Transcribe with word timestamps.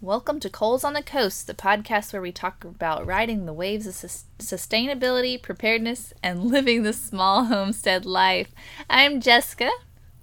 Welcome 0.00 0.40
to 0.40 0.48
Coals 0.50 0.82
on 0.82 0.94
the 0.94 1.02
Coast, 1.02 1.46
the 1.46 1.52
podcast 1.54 2.12
where 2.12 2.22
we 2.22 2.32
talk 2.32 2.64
about 2.64 3.06
riding 3.06 3.44
the 3.44 3.52
waves 3.52 3.86
of 3.86 3.94
sus- 3.94 4.24
sustainability, 4.38 5.40
preparedness, 5.40 6.14
and 6.22 6.44
living 6.50 6.82
the 6.84 6.92
small 6.94 7.44
homestead 7.44 8.06
life. 8.06 8.50
I'm 8.88 9.20
Jessica, 9.20 9.70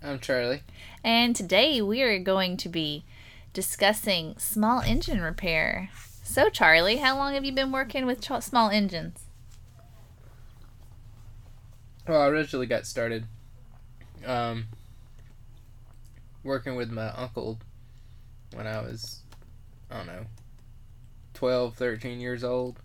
I'm 0.02 0.20
Charlie. 0.20 0.63
and 1.04 1.36
today 1.36 1.79
we 1.82 2.02
are 2.02 2.18
going 2.18 2.58
to 2.58 2.70
be 2.70 3.05
discussing 3.54 4.36
small 4.39 4.82
engine 4.82 5.21
repair. 5.21 5.89
So, 6.23 6.50
Charlie, 6.50 6.98
how 6.98 7.16
long 7.16 7.34
have 7.36 7.46
you 7.46 7.52
been 7.54 7.71
working 7.71 8.05
with 8.07 8.20
ch- 8.20 8.41
small 8.41 8.70
engines? 8.71 9.25
Well, 12.07 12.21
I 12.21 12.28
originally 12.28 12.66
got 12.68 12.88
started 12.88 13.25
um, 14.25 14.66
working 16.44 16.75
with 16.75 16.89
my 16.89 17.09
uncle 17.09 17.59
when 18.54 18.66
I 18.66 18.82
was, 18.82 19.21
I 19.89 19.97
don't 19.97 20.07
know, 20.07 20.25
12, 21.33 21.75
13 21.75 22.19
years 22.19 22.43
old. 22.43 22.79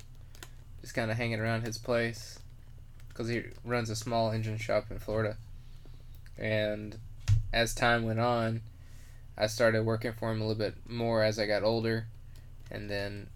Just 0.80 0.94
kind 0.94 1.10
of 1.10 1.16
hanging 1.16 1.40
around 1.40 1.62
his 1.62 1.78
place 1.78 2.38
because 3.08 3.28
he 3.28 3.42
runs 3.64 3.88
a 3.90 3.96
small 3.96 4.32
engine 4.32 4.58
shop 4.58 4.90
in 4.90 4.98
Florida. 4.98 5.36
And 6.38 6.96
as 7.52 7.74
time 7.74 8.04
went 8.04 8.20
on, 8.20 8.62
I 9.36 9.46
started 9.46 9.84
working 9.84 10.12
for 10.12 10.30
him 10.30 10.40
a 10.40 10.46
little 10.46 10.58
bit 10.58 10.74
more 10.88 11.22
as 11.22 11.38
I 11.38 11.46
got 11.46 11.62
older. 11.62 12.06
And 12.70 12.90
then, 12.90 13.28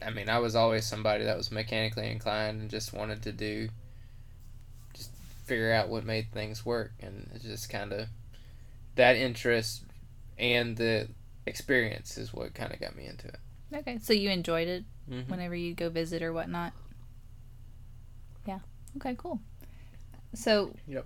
I 0.00 0.10
mean, 0.10 0.28
I 0.28 0.38
was 0.38 0.54
always 0.54 0.86
somebody 0.86 1.24
that 1.24 1.36
was 1.36 1.50
mechanically 1.50 2.10
inclined 2.10 2.60
and 2.60 2.70
just 2.70 2.92
wanted 2.92 3.22
to 3.22 3.32
do 3.32 3.68
just 4.94 5.10
figure 5.44 5.72
out 5.72 5.88
what 5.88 6.04
made 6.04 6.30
things 6.32 6.64
work 6.64 6.92
and 7.00 7.30
it's 7.34 7.44
just 7.44 7.70
kind 7.70 7.92
of 7.92 8.08
that 8.96 9.16
interest 9.16 9.82
and 10.38 10.76
the 10.76 11.08
experience 11.46 12.18
is 12.18 12.32
what 12.34 12.54
kind 12.54 12.72
of 12.72 12.80
got 12.80 12.96
me 12.96 13.06
into 13.06 13.28
it 13.28 13.38
Okay, 13.74 13.98
so 14.00 14.12
you 14.12 14.30
enjoyed 14.30 14.68
it 14.68 14.84
mm-hmm. 15.10 15.30
whenever 15.30 15.54
you 15.54 15.74
go 15.74 15.90
visit 15.90 16.22
or 16.22 16.32
whatnot? 16.32 16.72
Yeah. 18.46 18.60
Okay, 18.96 19.16
cool. 19.18 19.40
So, 20.34 20.72
Yep. 20.86 21.04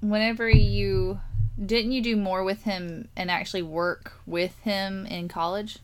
whenever 0.00 0.48
you 0.50 1.20
didn't 1.64 1.92
you 1.92 2.00
do 2.02 2.16
more 2.16 2.42
with 2.44 2.62
him 2.64 3.08
and 3.16 3.30
actually 3.30 3.62
work 3.62 4.12
with 4.26 4.58
him 4.60 5.06
in 5.06 5.28
college? 5.28 5.78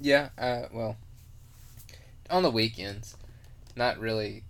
yeah 0.00 0.28
uh, 0.36 0.62
well 0.72 0.96
on 2.28 2.42
the 2.42 2.50
weekends 2.50 3.16
not 3.76 3.98
really 3.98 4.42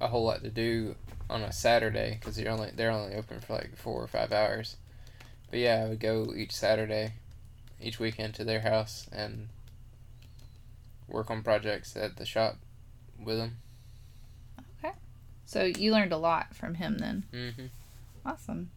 a 0.00 0.06
whole 0.08 0.24
lot 0.24 0.42
to 0.42 0.48
do 0.50 0.94
on 1.28 1.42
a 1.42 1.52
saturday 1.52 2.16
because 2.18 2.38
you're 2.38 2.50
only 2.50 2.70
they're 2.74 2.90
only 2.90 3.14
open 3.14 3.38
for 3.40 3.54
like 3.54 3.76
four 3.76 4.02
or 4.02 4.06
five 4.06 4.32
hours 4.32 4.76
but 5.50 5.58
yeah 5.58 5.82
i 5.84 5.88
would 5.88 6.00
go 6.00 6.32
each 6.34 6.52
saturday 6.52 7.12
each 7.80 7.98
weekend 7.98 8.34
to 8.34 8.44
their 8.44 8.60
house 8.60 9.08
and 9.12 9.48
work 11.08 11.30
on 11.30 11.42
projects 11.42 11.96
at 11.96 12.16
the 12.16 12.26
shop 12.26 12.56
with 13.22 13.36
them 13.38 13.56
Okay. 14.82 14.94
So 15.44 15.64
you 15.64 15.92
learned 15.92 16.12
a 16.12 16.16
lot 16.16 16.54
from 16.54 16.74
him 16.74 16.98
then. 16.98 17.24
mm-hmm. 17.32 17.66
Awesome. 18.24 18.70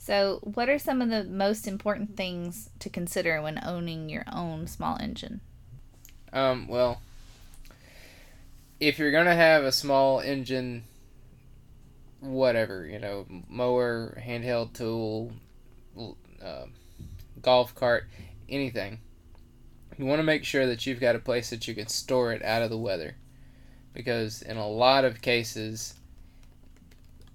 So, 0.00 0.38
what 0.42 0.68
are 0.68 0.78
some 0.78 1.02
of 1.02 1.08
the 1.08 1.24
most 1.24 1.66
important 1.66 2.16
things 2.16 2.70
to 2.78 2.88
consider 2.88 3.42
when 3.42 3.60
owning 3.64 4.08
your 4.08 4.24
own 4.32 4.66
small 4.68 4.96
engine? 5.00 5.40
Um, 6.32 6.68
well, 6.68 7.00
if 8.80 8.98
you're 8.98 9.10
gonna 9.10 9.34
have 9.34 9.64
a 9.64 9.72
small 9.72 10.20
engine, 10.20 10.84
whatever 12.20 12.86
you 12.86 12.98
know, 12.98 13.26
mower, 13.48 14.20
handheld 14.24 14.72
tool, 14.72 15.32
uh, 16.42 16.66
golf 17.42 17.74
cart, 17.74 18.08
anything, 18.48 19.00
you 19.98 20.04
want 20.04 20.20
to 20.20 20.24
make 20.24 20.44
sure 20.44 20.66
that 20.66 20.86
you've 20.86 21.00
got 21.00 21.16
a 21.16 21.20
place 21.20 21.50
that 21.50 21.66
you 21.66 21.74
can 21.74 21.88
store 21.88 22.32
it 22.32 22.42
out 22.44 22.62
of 22.62 22.70
the 22.70 22.78
weather, 22.78 23.16
because 23.92 24.42
in 24.42 24.56
a 24.56 24.68
lot 24.68 25.04
of 25.04 25.20
cases, 25.20 25.94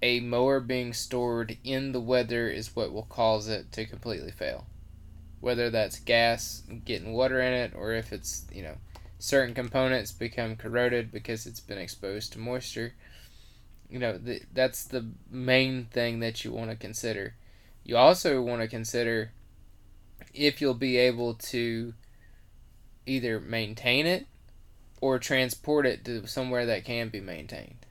a 0.02 0.20
mower 0.20 0.60
being 0.60 0.92
stored 0.92 1.56
in 1.64 1.92
the 1.92 2.00
weather 2.00 2.48
is 2.48 2.74
what 2.74 2.92
will 2.92 3.04
cause 3.04 3.48
it 3.48 3.70
to 3.72 3.84
completely 3.84 4.30
fail. 4.30 4.66
Whether 5.40 5.68
that's 5.68 5.98
gas 5.98 6.62
getting 6.84 7.12
water 7.12 7.40
in 7.40 7.52
it, 7.52 7.72
or 7.74 7.92
if 7.92 8.12
it's 8.12 8.46
you 8.52 8.62
know 8.62 8.76
certain 9.18 9.54
components 9.54 10.12
become 10.12 10.56
corroded 10.56 11.12
because 11.12 11.46
it's 11.46 11.60
been 11.60 11.78
exposed 11.78 12.32
to 12.32 12.38
moisture. 12.38 12.94
You 13.90 13.98
know, 13.98 14.18
th- 14.18 14.44
that's 14.52 14.84
the 14.84 15.06
main 15.30 15.84
thing 15.86 16.20
that 16.20 16.44
you 16.44 16.52
want 16.52 16.70
to 16.70 16.76
consider. 16.76 17.34
You 17.84 17.96
also 17.96 18.40
want 18.40 18.62
to 18.62 18.68
consider 18.68 19.32
if 20.32 20.60
you'll 20.60 20.74
be 20.74 20.96
able 20.96 21.34
to 21.34 21.94
either 23.06 23.40
maintain 23.40 24.06
it 24.06 24.26
or 25.00 25.18
transport 25.18 25.86
it 25.86 26.04
to 26.04 26.26
somewhere 26.26 26.66
that 26.66 26.84
can 26.84 27.08
be 27.08 27.20
maintained. 27.20 27.86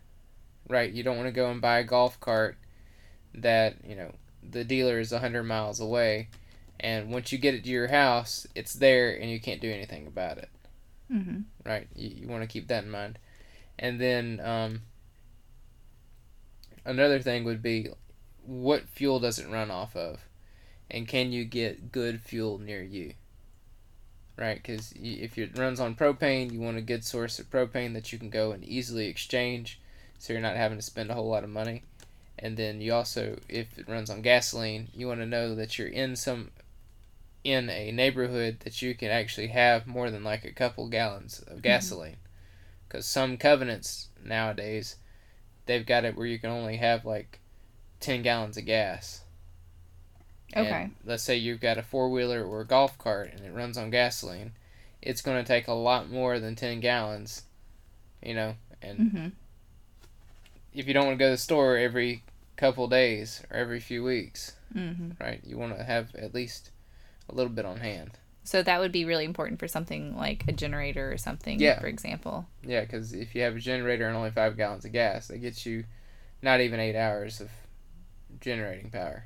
Right? 0.68 0.92
You 0.92 1.04
don't 1.04 1.18
want 1.18 1.28
to 1.28 1.34
go 1.34 1.52
and 1.52 1.62
buy 1.62 1.80
a 1.80 1.84
golf 1.84 2.20
cart 2.20 2.58
that, 3.34 3.76
you 3.86 3.96
know, 3.96 4.14
the 4.48 4.64
dealer 4.64 5.00
is 5.00 5.12
100 5.12 5.44
miles 5.44 5.80
away 5.80 6.30
and 6.80 7.12
once 7.12 7.32
you 7.32 7.38
get 7.38 7.54
it 7.54 7.64
to 7.64 7.70
your 7.70 7.88
house, 7.88 8.48
it's 8.56 8.74
there 8.74 9.14
and 9.14 9.30
you 9.30 9.40
can't 9.40 9.62
do 9.62 9.72
anything 9.72 10.08
about 10.08 10.38
it 10.38 10.50
Mm-hmm. 11.12 11.42
right? 11.66 11.88
You, 11.96 12.10
you 12.10 12.28
want 12.28 12.42
to 12.44 12.48
keep 12.48 12.68
that 12.70 12.84
in 12.84 12.90
mind. 12.90 13.20
And 13.78 14.00
then 14.00 14.40
um, 14.44 14.82
another 16.86 17.20
thing 17.20 17.44
would 17.44 17.62
be 17.62 17.90
what 18.46 18.88
fuel 18.90 19.20
does 19.20 19.40
it 19.40 19.50
run 19.50 19.70
off 19.72 19.96
of? 19.96 20.20
And 20.94 21.08
can 21.08 21.32
you 21.32 21.44
get 21.44 21.92
good 21.92 22.22
fuel 22.22 22.60
near 22.60 22.84
you? 22.84 23.16
Right? 24.38 24.62
Because 24.62 24.94
if 24.96 25.38
it 25.38 25.58
runs 25.58 25.80
on 25.80 25.96
propane, 25.96 26.52
you 26.52 26.60
want 26.60 26.78
a 26.78 26.82
good 26.82 27.04
source 27.04 27.40
of 27.40 27.50
propane 27.50 27.94
that 27.96 28.14
you 28.14 28.20
can 28.20 28.30
go 28.30 28.52
and 28.52 28.64
easily 28.64 29.08
exchange 29.08 29.80
so 30.20 30.32
you're 30.32 30.42
not 30.42 30.56
having 30.56 30.78
to 30.78 30.84
spend 30.84 31.10
a 31.10 31.16
whole 31.16 31.30
lot 31.30 31.44
of 31.44 31.50
money. 31.50 31.84
And 32.38 32.56
then 32.56 32.80
you 32.80 32.94
also, 32.94 33.40
if 33.50 33.78
it 33.78 33.90
runs 33.90 34.10
on 34.10 34.22
gasoline, 34.22 34.90
you 34.94 35.08
want 35.08 35.20
to 35.20 35.26
know 35.26 35.56
that 35.56 35.78
you're 35.78 35.88
in 35.88 36.16
some 36.16 36.52
in 37.44 37.70
a 37.70 37.92
neighborhood 37.92 38.62
that 38.62 38.82
you 38.82 38.96
can 38.96 39.12
actually 39.12 39.48
have 39.48 39.86
more 39.86 40.10
than 40.10 40.24
like 40.24 40.46
a 40.46 40.52
couple 40.52 40.88
gallons 40.88 41.40
of 41.40 41.48
mm-hmm. 41.48 41.62
gasoline. 41.62 42.18
Because 42.88 43.06
some 43.06 43.38
covenants 43.38 44.10
nowadays, 44.24 44.96
they've 45.66 45.86
got 45.86 46.06
it 46.06 46.16
where 46.16 46.28
you 46.28 46.40
can 46.40 46.52
only 46.52 46.78
have 46.78 47.04
like 47.04 47.40
10 48.00 48.22
gallons 48.22 48.58
of 48.58 48.66
gas. 48.66 49.23
And 50.54 50.68
Okay. 50.68 50.90
let's 51.04 51.24
say 51.24 51.36
you've 51.36 51.60
got 51.62 51.78
a 51.78 51.84
four 51.84 52.10
wheeler 52.10 52.44
or 52.44 52.62
a 52.62 52.66
golf 52.66 52.98
cart 52.98 53.32
and 53.34 53.44
it 53.46 53.52
runs 53.54 53.78
on 53.78 53.90
gasoline. 53.90 54.52
It's 55.02 55.22
going 55.22 55.44
to 55.44 55.48
take 55.48 55.68
a 55.68 55.74
lot 55.74 56.10
more 56.10 56.40
than 56.40 56.56
10 56.56 56.80
gallons, 56.80 57.44
you 58.22 58.34
know. 58.34 58.56
And 58.82 59.00
Mm-hmm. 59.00 59.28
if 60.74 60.88
you 60.88 60.94
don't 60.94 61.06
want 61.06 61.18
to 61.20 61.24
go 61.24 61.28
to 61.28 61.32
the 61.36 61.38
store 61.38 61.78
every 61.78 62.24
couple 62.56 62.88
days 62.88 63.42
or 63.50 63.58
every 63.58 63.80
few 63.80 64.04
weeks, 64.04 64.54
Mm-hmm. 64.76 65.12
right, 65.24 65.40
you 65.46 65.58
want 65.58 65.78
to 65.78 65.84
have 65.84 66.16
at 66.16 66.34
least 66.34 66.72
a 67.30 67.36
little 67.36 67.52
bit 67.52 67.66
on 67.66 67.78
hand. 67.78 68.12
So 68.44 68.62
that 68.64 68.80
would 68.80 68.92
be 68.92 69.06
really 69.06 69.24
important 69.24 69.60
for 69.60 69.68
something 69.68 70.18
like 70.18 70.44
a 70.48 70.52
generator 70.52 71.12
or 71.12 71.18
something, 71.18 71.60
Yeah. 71.60 71.80
for 71.80 71.88
example. 71.88 72.48
Yeah, 72.66 72.82
because 72.82 73.14
if 73.14 73.36
you 73.36 73.42
have 73.44 73.56
a 73.56 73.60
generator 73.60 74.08
and 74.08 74.18
only 74.18 74.32
five 74.32 74.58
gallons 74.58 74.84
of 74.84 74.92
gas, 74.92 75.28
that 75.28 75.38
gets 75.38 75.66
you 75.66 75.86
not 76.42 76.60
even 76.60 76.80
eight 76.80 76.96
hours 76.98 77.40
of 77.40 77.50
generating 78.42 78.90
power. 78.90 79.26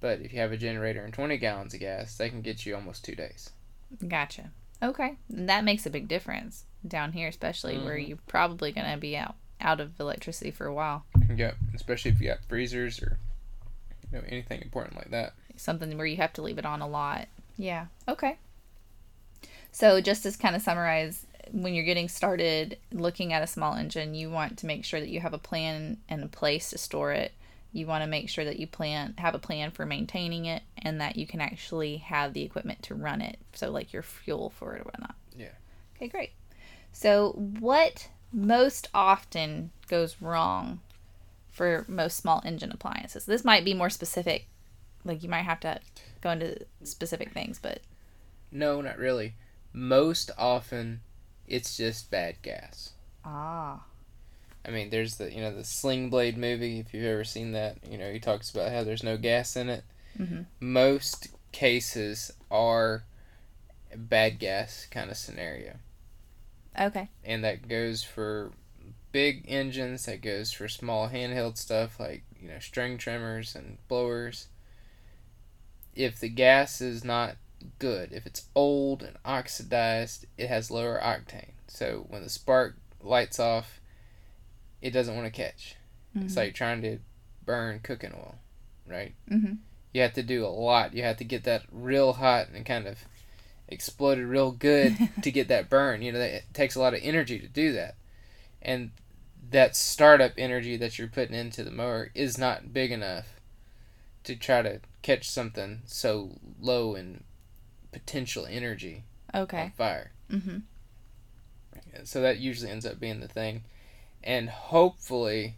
But 0.00 0.20
if 0.20 0.32
you 0.32 0.40
have 0.40 0.52
a 0.52 0.56
generator 0.56 1.02
and 1.04 1.12
20 1.14 1.36
gallons 1.38 1.74
of 1.74 1.80
gas, 1.80 2.16
they 2.16 2.28
can 2.28 2.42
get 2.42 2.66
you 2.66 2.74
almost 2.74 3.04
two 3.04 3.14
days. 3.14 3.50
Gotcha. 4.06 4.50
Okay. 4.82 5.16
And 5.30 5.48
that 5.48 5.64
makes 5.64 5.86
a 5.86 5.90
big 5.90 6.06
difference 6.08 6.64
down 6.86 7.12
here, 7.12 7.28
especially 7.28 7.78
where 7.78 7.96
Mhm. 7.96 8.08
you're 8.08 8.18
probably 8.26 8.72
going 8.72 8.90
to 8.90 8.98
be 8.98 9.16
out 9.16 9.34
out 9.58 9.80
of 9.80 9.98
electricity 9.98 10.50
for 10.50 10.66
a 10.66 10.74
while. 10.74 11.06
Yep, 11.34 11.56
especially 11.74 12.10
if 12.10 12.20
you 12.20 12.28
got 12.28 12.44
freezers 12.46 13.00
or 13.00 13.18
you 14.12 14.18
know 14.18 14.24
anything 14.28 14.60
important 14.60 14.96
like 14.96 15.10
that. 15.10 15.32
Something 15.56 15.96
where 15.96 16.06
you 16.06 16.18
have 16.18 16.34
to 16.34 16.42
leave 16.42 16.58
it 16.58 16.66
on 16.66 16.82
a 16.82 16.86
lot. 16.86 17.28
Yeah. 17.56 17.86
Okay. 18.06 18.36
So 19.72 20.00
just 20.02 20.22
to 20.24 20.32
kind 20.36 20.54
of 20.56 20.60
summarize, 20.62 21.26
when 21.52 21.72
you're 21.74 21.84
getting 21.86 22.08
started 22.08 22.78
looking 22.92 23.32
at 23.32 23.42
a 23.42 23.46
small 23.46 23.74
engine, 23.74 24.14
you 24.14 24.30
want 24.30 24.58
to 24.58 24.66
make 24.66 24.84
sure 24.84 25.00
that 25.00 25.08
you 25.08 25.20
have 25.20 25.32
a 25.34 25.38
plan 25.38 25.98
and 26.08 26.22
a 26.22 26.28
place 26.28 26.70
to 26.70 26.78
store 26.78 27.12
it. 27.12 27.32
You 27.76 27.86
want 27.86 28.02
to 28.02 28.08
make 28.08 28.28
sure 28.28 28.44
that 28.44 28.58
you 28.58 28.66
plan 28.66 29.14
have 29.18 29.34
a 29.34 29.38
plan 29.38 29.70
for 29.70 29.84
maintaining 29.86 30.46
it 30.46 30.62
and 30.78 31.00
that 31.00 31.16
you 31.16 31.26
can 31.26 31.40
actually 31.40 31.98
have 31.98 32.32
the 32.32 32.42
equipment 32.42 32.82
to 32.84 32.94
run 32.94 33.20
it. 33.20 33.38
So 33.52 33.70
like 33.70 33.92
your 33.92 34.02
fuel 34.02 34.50
for 34.50 34.74
it 34.74 34.80
or 34.80 34.84
whatnot. 34.84 35.14
Yeah. 35.36 35.52
Okay, 35.96 36.08
great. 36.08 36.30
So 36.92 37.32
what 37.60 38.08
most 38.32 38.88
often 38.94 39.70
goes 39.88 40.20
wrong 40.22 40.80
for 41.50 41.84
most 41.88 42.16
small 42.16 42.42
engine 42.44 42.72
appliances? 42.72 43.26
This 43.26 43.44
might 43.44 43.64
be 43.64 43.74
more 43.74 43.90
specific. 43.90 44.46
Like 45.04 45.22
you 45.22 45.28
might 45.28 45.42
have 45.42 45.60
to 45.60 45.80
go 46.20 46.30
into 46.30 46.64
specific 46.84 47.32
things, 47.32 47.58
but 47.58 47.80
No, 48.50 48.80
not 48.80 48.98
really. 48.98 49.34
Most 49.72 50.30
often, 50.38 51.00
it's 51.46 51.76
just 51.76 52.10
bad 52.10 52.36
gas. 52.42 52.92
ah, 53.24 53.84
I 54.66 54.70
mean, 54.70 54.90
there's 54.90 55.16
the 55.16 55.32
you 55.32 55.40
know 55.40 55.54
the 55.54 55.64
Sling 55.64 56.10
Blade 56.10 56.36
movie. 56.36 56.80
If 56.80 56.92
you've 56.92 57.04
ever 57.04 57.24
seen 57.24 57.52
that, 57.52 57.78
you 57.88 57.98
know 57.98 58.10
he 58.12 58.18
talks 58.18 58.50
about 58.50 58.72
how 58.72 58.82
there's 58.82 59.02
no 59.02 59.16
gas 59.16 59.56
in 59.56 59.68
it. 59.68 59.84
Mhm. 60.18 60.46
Most 60.60 61.28
cases 61.52 62.32
are 62.50 63.04
bad 63.94 64.38
gas 64.38 64.86
kind 64.90 65.10
of 65.10 65.16
scenario. 65.16 65.76
Okay. 66.78 67.08
And 67.24 67.44
that 67.44 67.68
goes 67.68 68.02
for 68.02 68.52
big 69.12 69.44
engines, 69.48 70.04
that 70.06 70.20
goes 70.20 70.52
for 70.52 70.68
small 70.68 71.08
handheld 71.08 71.56
stuff 71.56 71.98
like, 71.98 72.22
you 72.38 72.48
know, 72.48 72.58
string 72.58 72.98
trimmers 72.98 73.54
and 73.54 73.78
blowers. 73.88 74.48
If 75.94 76.20
the 76.20 76.28
gas 76.28 76.82
is 76.82 77.02
not 77.02 77.36
good, 77.78 78.12
if 78.12 78.26
it's 78.26 78.48
old 78.54 79.02
and 79.02 79.16
oxidized, 79.24 80.26
it 80.36 80.48
has 80.48 80.70
lower 80.70 81.00
octane. 81.02 81.52
So 81.66 82.04
when 82.08 82.22
the 82.22 82.28
spark 82.28 82.76
lights 83.00 83.40
off, 83.40 83.75
it 84.80 84.90
doesn't 84.90 85.14
want 85.14 85.26
to 85.26 85.30
catch. 85.30 85.76
Mm-hmm. 86.16 86.26
It's 86.26 86.36
like 86.36 86.54
trying 86.54 86.82
to 86.82 86.98
burn 87.44 87.80
cooking 87.82 88.12
oil, 88.14 88.36
right? 88.86 89.14
Mm-hmm. 89.30 89.54
You 89.92 90.02
have 90.02 90.14
to 90.14 90.22
do 90.22 90.44
a 90.44 90.48
lot. 90.48 90.94
You 90.94 91.02
have 91.02 91.16
to 91.18 91.24
get 91.24 91.44
that 91.44 91.62
real 91.72 92.14
hot 92.14 92.48
and 92.54 92.66
kind 92.66 92.86
of 92.86 92.98
exploded 93.68 94.26
real 94.26 94.52
good 94.52 94.96
to 95.22 95.30
get 95.30 95.48
that 95.48 95.70
burn. 95.70 96.02
You 96.02 96.12
know, 96.12 96.20
it 96.20 96.44
takes 96.52 96.74
a 96.74 96.80
lot 96.80 96.94
of 96.94 97.00
energy 97.02 97.38
to 97.38 97.48
do 97.48 97.72
that. 97.72 97.96
And 98.60 98.90
that 99.50 99.76
startup 99.76 100.32
energy 100.36 100.76
that 100.76 100.98
you're 100.98 101.08
putting 101.08 101.36
into 101.36 101.62
the 101.62 101.70
mower 101.70 102.10
is 102.14 102.36
not 102.36 102.72
big 102.72 102.90
enough 102.90 103.40
to 104.24 104.34
try 104.34 104.62
to 104.62 104.80
catch 105.02 105.30
something 105.30 105.82
so 105.86 106.38
low 106.60 106.94
in 106.94 107.22
potential 107.92 108.46
energy 108.50 109.04
okay 109.32 109.72
fire 109.78 110.10
mm-hmm. 110.30 110.58
so 112.02 112.20
that 112.20 112.38
usually 112.38 112.70
ends 112.70 112.84
up 112.84 112.98
being 112.98 113.20
the 113.20 113.28
thing 113.28 113.62
and 114.26 114.50
hopefully 114.50 115.54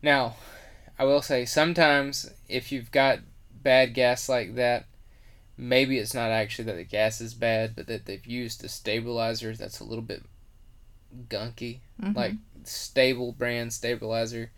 now 0.00 0.34
i 0.98 1.04
will 1.04 1.20
say 1.20 1.44
sometimes 1.44 2.30
if 2.48 2.72
you've 2.72 2.90
got 2.90 3.18
bad 3.62 3.92
gas 3.92 4.28
like 4.28 4.54
that 4.54 4.86
maybe 5.58 5.98
it's 5.98 6.14
not 6.14 6.30
actually 6.30 6.64
that 6.64 6.76
the 6.76 6.84
gas 6.84 7.20
is 7.20 7.34
bad 7.34 7.74
but 7.76 7.86
that 7.86 8.06
they've 8.06 8.26
used 8.26 8.64
a 8.64 8.68
stabilizer 8.68 9.54
that's 9.54 9.80
a 9.80 9.84
little 9.84 10.04
bit 10.04 10.22
gunky, 11.28 11.78
mm-hmm. 12.00 12.16
like 12.16 12.34
STA-BIL 12.64 13.32
brand 13.32 13.72
stabilizer. 13.72 14.50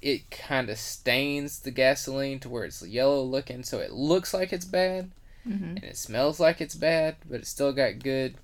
It 0.00 0.30
kind 0.30 0.68
of 0.68 0.78
stains 0.78 1.60
the 1.60 1.70
gasoline 1.70 2.40
to 2.40 2.48
where 2.48 2.64
it's 2.64 2.84
yellow 2.84 3.22
looking, 3.22 3.62
so 3.62 3.78
it 3.78 3.92
looks 3.92 4.34
like 4.34 4.52
it's 4.52 4.64
bad, 4.64 5.10
mm-hmm. 5.46 5.76
and 5.76 5.84
it 5.84 5.96
smells 5.96 6.40
like 6.40 6.60
it's 6.60 6.74
bad, 6.74 7.16
but 7.28 7.40
it's 7.40 7.50
still 7.50 7.72
got 7.72 8.00
good 8.00 8.34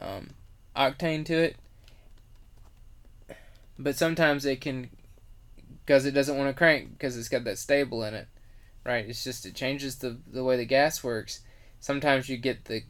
um, 0.00 0.30
octane 0.74 1.24
to 1.26 1.34
it. 1.34 1.56
But 3.82 3.96
sometimes 3.96 4.44
it 4.44 4.60
can, 4.60 4.90
because 5.84 6.04
it 6.04 6.12
doesn't 6.12 6.36
want 6.36 6.50
to 6.50 6.54
crank 6.54 6.90
because 6.90 7.16
it's 7.16 7.30
got 7.30 7.44
that 7.44 7.56
STA-BIL 7.58 8.04
in 8.04 8.14
it, 8.14 8.28
right? 8.84 9.08
It's 9.08 9.24
just 9.24 9.46
it 9.46 9.54
changes 9.54 9.96
the 9.96 10.18
the 10.30 10.44
way 10.44 10.56
the 10.56 10.66
gas 10.66 11.02
works. 11.02 11.40
Sometimes 11.80 12.28
you 12.28 12.36
get 12.36 12.66
the 12.66 12.82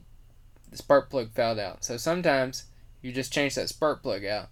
the 0.70 0.76
spark 0.76 1.08
plug 1.08 1.32
fouled 1.32 1.60
out. 1.60 1.84
So 1.84 1.96
sometimes 1.96 2.64
you 3.02 3.12
just 3.12 3.32
change 3.32 3.54
that 3.54 3.68
spark 3.68 4.02
plug 4.02 4.24
out. 4.24 4.48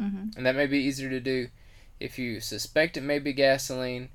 Mm-hmm. 0.00 0.36
And 0.36 0.46
that 0.46 0.56
may 0.56 0.66
be 0.66 0.78
easier 0.78 1.10
to 1.10 1.20
do 1.20 1.48
if 2.00 2.18
you 2.18 2.40
suspect 2.40 2.96
it 2.96 3.02
may 3.02 3.18
be 3.18 3.32
gasoline, 3.32 4.08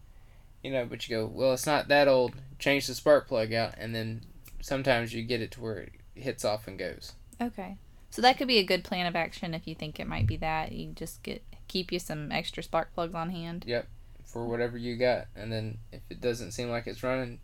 you 0.63 0.71
know, 0.71 0.85
but 0.85 1.07
you 1.07 1.15
go, 1.15 1.25
well, 1.25 1.53
it's 1.53 1.65
not 1.65 1.87
that 1.89 2.07
old. 2.07 2.33
Change 2.57 2.87
the 2.87 2.95
spark 2.95 3.27
plug 3.27 3.53
out, 3.53 3.75
and 3.77 3.93
then 3.93 4.25
sometimes 4.61 5.13
you 5.13 5.21
get 5.23 5.41
it 5.41 5.51
to 5.51 5.61
where 5.61 5.77
it 5.79 5.91
hits 6.15 6.45
off 6.45 6.67
and 6.67 6.79
goes. 6.79 7.13
Okay. 7.41 7.77
So 8.13 8.21
that 8.21 8.37
could 8.37 8.47
be 8.47 8.59
a 8.59 8.63
good 8.63 8.83
plan 8.83 9.07
of 9.07 9.15
action 9.15 9.55
if 9.55 9.67
you 9.67 9.73
think 9.73 9.99
it 9.99 10.05
might 10.05 10.27
be 10.27 10.37
that. 10.37 10.71
You 10.71 10.91
just 10.91 11.23
get 11.23 11.41
keep 11.67 11.91
you 11.91 11.97
some 11.97 12.31
extra 12.31 12.61
spark 12.61 12.93
plugs 12.93 13.15
on 13.15 13.31
hand. 13.31 13.65
Yep. 13.65 13.87
For 14.23 14.45
whatever 14.45 14.77
you 14.77 14.97
got. 14.97 15.25
And 15.35 15.51
then 15.51 15.79
if 15.91 16.01
it 16.11 16.21
doesn't 16.21 16.51
seem 16.51 16.69
like 16.69 16.85
it's 16.85 17.01
running, 17.01 17.39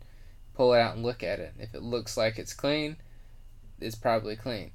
pull 0.54 0.72
it 0.74 0.78
out 0.78 0.94
and 0.94 1.02
look 1.02 1.24
at 1.24 1.40
it. 1.40 1.54
If 1.58 1.74
it 1.74 1.82
looks 1.82 2.16
like 2.16 2.38
it's 2.38 2.54
clean, 2.54 2.98
it's 3.80 3.96
probably 3.96 4.36
clean. 4.36 4.70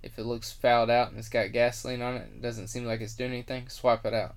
If 0.00 0.16
it 0.16 0.26
looks 0.26 0.52
fouled 0.52 0.90
out 0.90 1.08
and 1.08 1.18
it's 1.18 1.28
got 1.28 1.50
gasoline 1.50 2.02
on 2.02 2.14
it, 2.14 2.28
it 2.36 2.40
doesn't 2.40 2.68
seem 2.68 2.84
like 2.84 3.00
it's 3.00 3.16
doing 3.16 3.32
anything, 3.32 3.68
swap 3.68 4.06
it 4.06 4.14
out, 4.14 4.36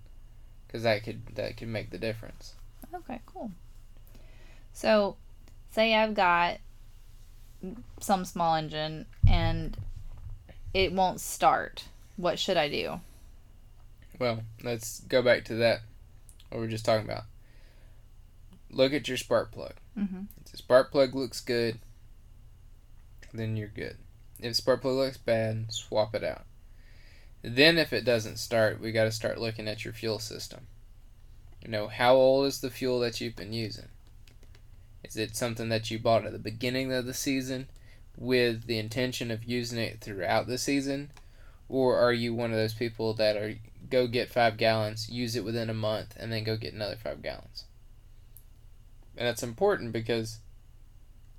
because 0.65 0.81
that 0.81 1.03
could 1.03 1.35
that 1.35 1.55
could 1.55 1.67
make 1.67 1.91
the 1.91 1.99
difference. 1.99 2.55
Okay, 2.91 3.21
cool. 3.27 3.51
So, 4.73 5.17
say 5.69 5.93
I've 5.93 6.15
got 6.15 6.57
some 7.99 8.25
small 8.25 8.55
engine 8.55 9.05
and 9.29 9.77
it 10.75 10.91
won't 10.91 11.21
start. 11.21 11.85
What 12.17 12.37
should 12.37 12.57
I 12.57 12.67
do? 12.67 12.99
Well, 14.19 14.41
let's 14.61 14.99
go 14.99 15.21
back 15.21 15.45
to 15.45 15.55
that 15.55 15.79
what 16.49 16.59
we 16.59 16.67
are 16.67 16.69
just 16.69 16.85
talking 16.85 17.05
about. 17.05 17.23
Look 18.69 18.93
at 18.93 19.07
your 19.07 19.17
spark 19.17 19.51
plug. 19.51 19.73
Mm-hmm. 19.97 20.23
If 20.43 20.51
the 20.51 20.57
spark 20.57 20.91
plug 20.91 21.15
looks 21.15 21.39
good, 21.39 21.79
then 23.33 23.55
you're 23.55 23.69
good. 23.69 23.97
If 24.39 24.57
spark 24.57 24.81
plug 24.81 24.95
looks 24.95 25.17
bad, 25.17 25.71
swap 25.71 26.13
it 26.13 26.23
out. 26.23 26.43
Then, 27.41 27.77
if 27.77 27.93
it 27.93 28.03
doesn't 28.03 28.37
start, 28.37 28.81
we 28.81 28.91
got 28.91 29.03
to 29.05 29.11
start 29.11 29.39
looking 29.39 29.67
at 29.67 29.85
your 29.85 29.93
fuel 29.93 30.19
system. 30.19 30.67
You 31.63 31.69
know, 31.69 31.87
how 31.87 32.15
old 32.15 32.47
is 32.47 32.59
the 32.59 32.71
fuel 32.71 32.99
that 32.99 33.21
you've 33.21 33.35
been 33.35 33.53
using? 33.53 33.89
Is 35.03 35.15
it 35.15 35.35
something 35.35 35.69
that 35.69 35.89
you 35.89 35.99
bought 35.99 36.25
at 36.25 36.31
the 36.31 36.39
beginning 36.39 36.91
of 36.91 37.05
the 37.05 37.13
season 37.13 37.67
with 38.17 38.65
the 38.65 38.79
intention 38.79 39.31
of 39.31 39.43
using 39.43 39.79
it 39.79 40.01
throughout 40.01 40.47
the 40.47 40.57
season? 40.57 41.11
Or 41.67 41.97
are 41.97 42.13
you 42.13 42.33
one 42.33 42.51
of 42.51 42.57
those 42.57 42.73
people 42.73 43.13
that 43.15 43.35
are 43.35 43.55
go 43.89 44.07
get 44.07 44.29
five 44.29 44.57
gallons, 44.57 45.09
use 45.09 45.35
it 45.35 45.43
within 45.43 45.69
a 45.69 45.73
month, 45.73 46.15
and 46.19 46.31
then 46.31 46.43
go 46.43 46.57
get 46.57 46.73
another 46.73 46.95
five 46.95 47.21
gallons? 47.21 47.65
And 49.17 49.27
that's 49.27 49.43
important 49.43 49.93
because 49.93 50.39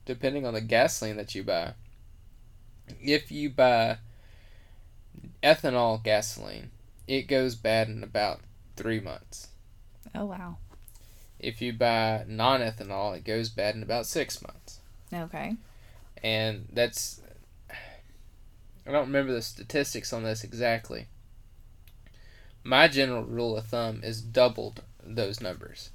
depending 0.05 0.46
on 0.46 0.55
the 0.55 0.61
gasoline 0.61 1.17
that 1.17 1.34
you 1.34 1.43
buy, 1.43 1.75
if 3.00 3.31
you 3.31 3.50
buy 3.50 3.99
ethanol 5.43 6.02
gasoline, 6.02 6.70
it 7.06 7.23
goes 7.23 7.55
bad 7.55 7.88
in 7.88 8.02
about 8.02 8.40
three 8.76 9.00
months. 9.00 9.49
Oh, 10.14 10.25
wow. 10.25 10.56
If 11.38 11.61
you 11.61 11.73
buy 11.73 12.25
non 12.26 12.61
ethanol, 12.61 13.17
it 13.17 13.25
goes 13.25 13.49
bad 13.49 13.75
in 13.75 13.82
about 13.82 14.06
six 14.06 14.40
months. 14.43 14.81
Okay. 15.12 15.56
And 16.22 16.68
that's. 16.72 17.20
I 18.86 18.92
don't 18.92 19.06
remember 19.06 19.32
the 19.32 19.42
statistics 19.42 20.12
on 20.12 20.22
this 20.22 20.44
exactly. 20.44 21.06
My 22.62 22.88
general 22.88 23.24
rule 23.24 23.56
of 23.56 23.66
thumb 23.66 24.00
is 24.02 24.20
doubled 24.20 24.82
those 25.04 25.40
numbers. 25.40 25.90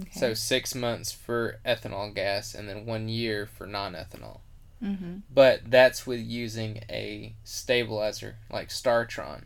Okay. 0.00 0.10
So 0.12 0.34
six 0.34 0.74
months 0.74 1.10
for 1.12 1.58
ethanol 1.64 2.14
gas 2.14 2.54
and 2.54 2.68
then 2.68 2.86
one 2.86 3.08
year 3.08 3.46
for 3.46 3.66
non 3.66 3.94
ethanol. 3.94 4.40
Mm-hmm. 4.82 5.18
But 5.32 5.70
that's 5.70 6.06
with 6.06 6.20
using 6.20 6.82
a 6.90 7.34
stabilizer 7.44 8.36
like 8.50 8.68
Startron. 8.68 9.44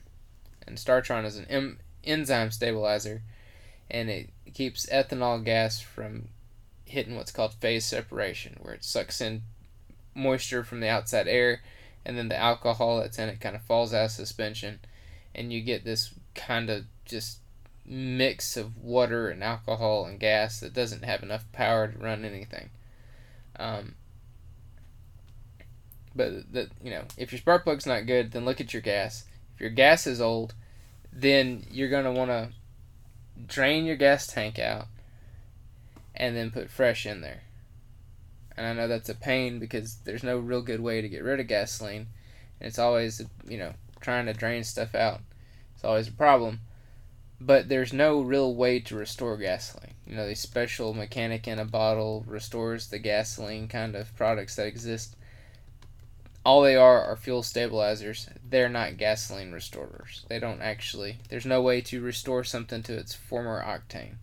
And 0.67 0.77
Startron 0.77 1.25
is 1.25 1.37
an 1.37 1.47
em- 1.47 1.79
enzyme 2.05 2.51
stabilizer, 2.51 3.23
and 3.91 4.11
it 4.11 4.31
keeps 4.53 4.87
ethanol 4.87 5.45
gas 5.45 5.81
from 5.81 6.29
hitting 6.85 7.17
what's 7.17 7.33
called 7.33 7.55
phase 7.55 7.85
separation, 7.85 8.57
where 8.61 8.75
it 8.75 8.85
sucks 8.85 9.21
in 9.21 9.43
moisture 10.15 10.65
from 10.65 10.81
the 10.81 10.89
outside 10.89 11.29
air, 11.29 11.63
and 12.05 12.17
then 12.17 12.29
the 12.29 12.37
alcohol 12.37 13.01
that's 13.01 13.19
in 13.19 13.29
it 13.29 13.41
kind 13.41 13.57
of 13.57 13.63
falls 13.63 13.93
out 13.93 14.07
of 14.07 14.11
suspension, 14.11 14.81
and 15.35 15.53
you 15.53 15.61
get 15.61 15.85
this 15.85 16.15
kind 16.35 16.71
of 16.71 16.85
just 17.05 17.39
mix 17.85 18.57
of 18.57 18.77
water 18.77 19.29
and 19.29 19.43
alcohol 19.43 20.05
and 20.05 20.21
gas 20.21 20.61
that 20.61 20.73
doesn't 20.73 21.05
have 21.05 21.23
enough 21.23 21.51
power 21.53 21.89
to 21.89 21.99
run 21.99 22.25
anything. 22.25 22.71
Um, 23.59 23.95
but 26.15 26.53
that 26.53 26.69
you 26.83 26.91
know, 26.91 27.05
if 27.17 27.33
your 27.33 27.41
spark 27.41 27.65
plug's 27.65 27.87
not 27.87 28.07
good, 28.07 28.33
then 28.33 28.45
look 28.45 28.61
at 28.61 28.73
your 28.73 28.83
gas. 28.83 29.25
If 29.55 29.61
your 29.61 29.71
gas 29.71 30.07
is 30.07 30.21
old, 30.21 30.55
then 31.13 31.67
you're 31.71 31.91
gonna 31.91 32.13
want 32.13 32.31
to 32.31 32.51
drain 33.47 33.85
your 33.85 33.97
gas 33.97 34.27
tank 34.27 34.59
out 34.59 34.87
and 36.15 36.37
then 36.37 36.51
put 36.51 36.71
fresh 36.71 37.07
in 37.07 37.21
there. 37.21 37.43
And 38.61 38.69
I 38.69 38.75
know 38.75 38.89
that's 38.89 39.09
a 39.09 39.15
pain 39.15 39.59
because 39.59 39.97
there's 40.05 40.23
no 40.23 40.37
real 40.37 40.61
good 40.61 40.81
way 40.81 41.01
to 41.01 41.09
get 41.09 41.25
rid 41.25 41.41
of 41.41 41.47
gasoline, 41.47 42.09
and 42.61 42.69
it's 42.69 42.79
always 42.79 43.23
you 43.49 43.57
know 43.57 43.73
trying 44.03 44.27
to 44.27 44.35
drain 44.35 44.65
stuff 44.65 44.95
out. 44.95 45.23
It's 45.75 45.83
always 45.83 46.09
a 46.09 46.13
problem. 46.13 46.61
But 47.41 47.71
there's 47.71 47.95
no 47.95 48.21
real 48.21 48.55
way 48.55 48.81
to 48.81 48.97
restore 48.97 49.39
gasoline. 49.39 49.95
You 50.07 50.15
know, 50.15 50.29
the 50.29 50.35
special 50.35 50.93
mechanic 50.93 51.49
in 51.49 51.59
a 51.59 51.65
bottle 51.65 52.23
restores 52.27 52.89
the 52.89 52.99
gasoline 52.99 53.67
kind 53.67 53.97
of 53.97 54.15
products 54.15 54.57
that 54.57 54.67
exist 54.67 55.17
all 56.45 56.61
they 56.61 56.77
are 56.77 57.03
are 57.03 57.17
fuel 57.17 57.43
stabilizers. 57.43 58.29
They're 58.47 58.69
not 58.69 58.99
gasoline 58.99 59.53
restorers. 59.53 60.27
They 60.29 60.39
don't 60.39 60.61
actually. 60.61 61.19
There's 61.31 61.47
no 61.47 61.63
way 61.63 61.81
to 61.83 62.03
restore 62.03 62.45
something 62.45 62.83
to 62.83 62.99
its 62.99 63.15
former 63.15 63.63
octane. 63.63 64.17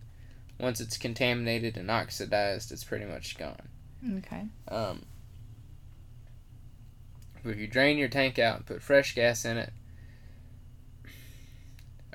Once 0.60 0.80
it's 0.80 0.96
contaminated 0.96 1.76
and 1.76 1.90
oxidized, 1.90 2.70
it's 2.70 2.84
pretty 2.84 3.04
much 3.04 3.36
gone. 3.36 3.68
Okay. 4.18 4.46
Um, 4.68 5.02
if 7.44 7.56
you 7.56 7.66
drain 7.66 7.98
your 7.98 8.08
tank 8.08 8.38
out 8.38 8.56
and 8.56 8.66
put 8.66 8.82
fresh 8.82 9.14
gas 9.14 9.44
in 9.44 9.56
it, 9.56 9.72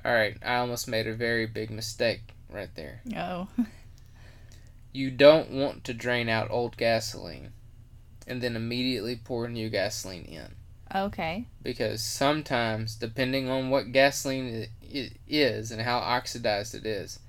all 0.06 0.14
right, 0.14 0.38
I 0.44 0.56
almost 0.56 0.88
made 0.88 1.08
a 1.08 1.14
very 1.14 1.46
big 1.46 1.70
mistake 1.70 2.34
right 2.50 2.74
there. 2.76 3.02
Oh. 3.16 3.48
you 4.94 5.10
don't 5.10 5.50
want 5.50 5.84
to 5.86 5.94
drain 5.94 6.30
out 6.30 6.52
old 6.52 6.78
gasoline 6.78 7.52
and 8.28 8.42
then 8.42 8.56
immediately 8.56 9.16
pour 9.16 9.48
new 9.48 9.70
gasoline 9.70 10.26
in. 10.26 10.56
Okay. 10.96 11.48
Because 11.62 12.04
sometimes, 12.04 12.96
depending 12.96 13.50
on 13.50 13.70
what 13.70 13.92
gasoline 13.92 14.68
it 14.82 15.14
is 15.28 15.72
and 15.72 15.82
how 15.82 15.98
oxidized 15.98 16.76
it 16.76 16.86
is, 16.86 17.20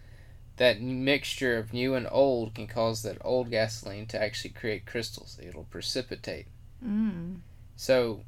that 0.56 0.80
mixture 0.80 1.58
of 1.58 1.72
new 1.72 1.94
and 1.94 2.06
old 2.10 2.54
can 2.54 2.66
cause 2.66 3.02
that 3.02 3.18
old 3.22 3.50
gasoline 3.50 4.06
to 4.06 4.22
actually 4.22 4.50
create 4.50 4.86
crystals. 4.86 5.38
It'll 5.42 5.64
precipitate. 5.64 6.46
Mm. 6.84 7.38
So, 7.76 8.22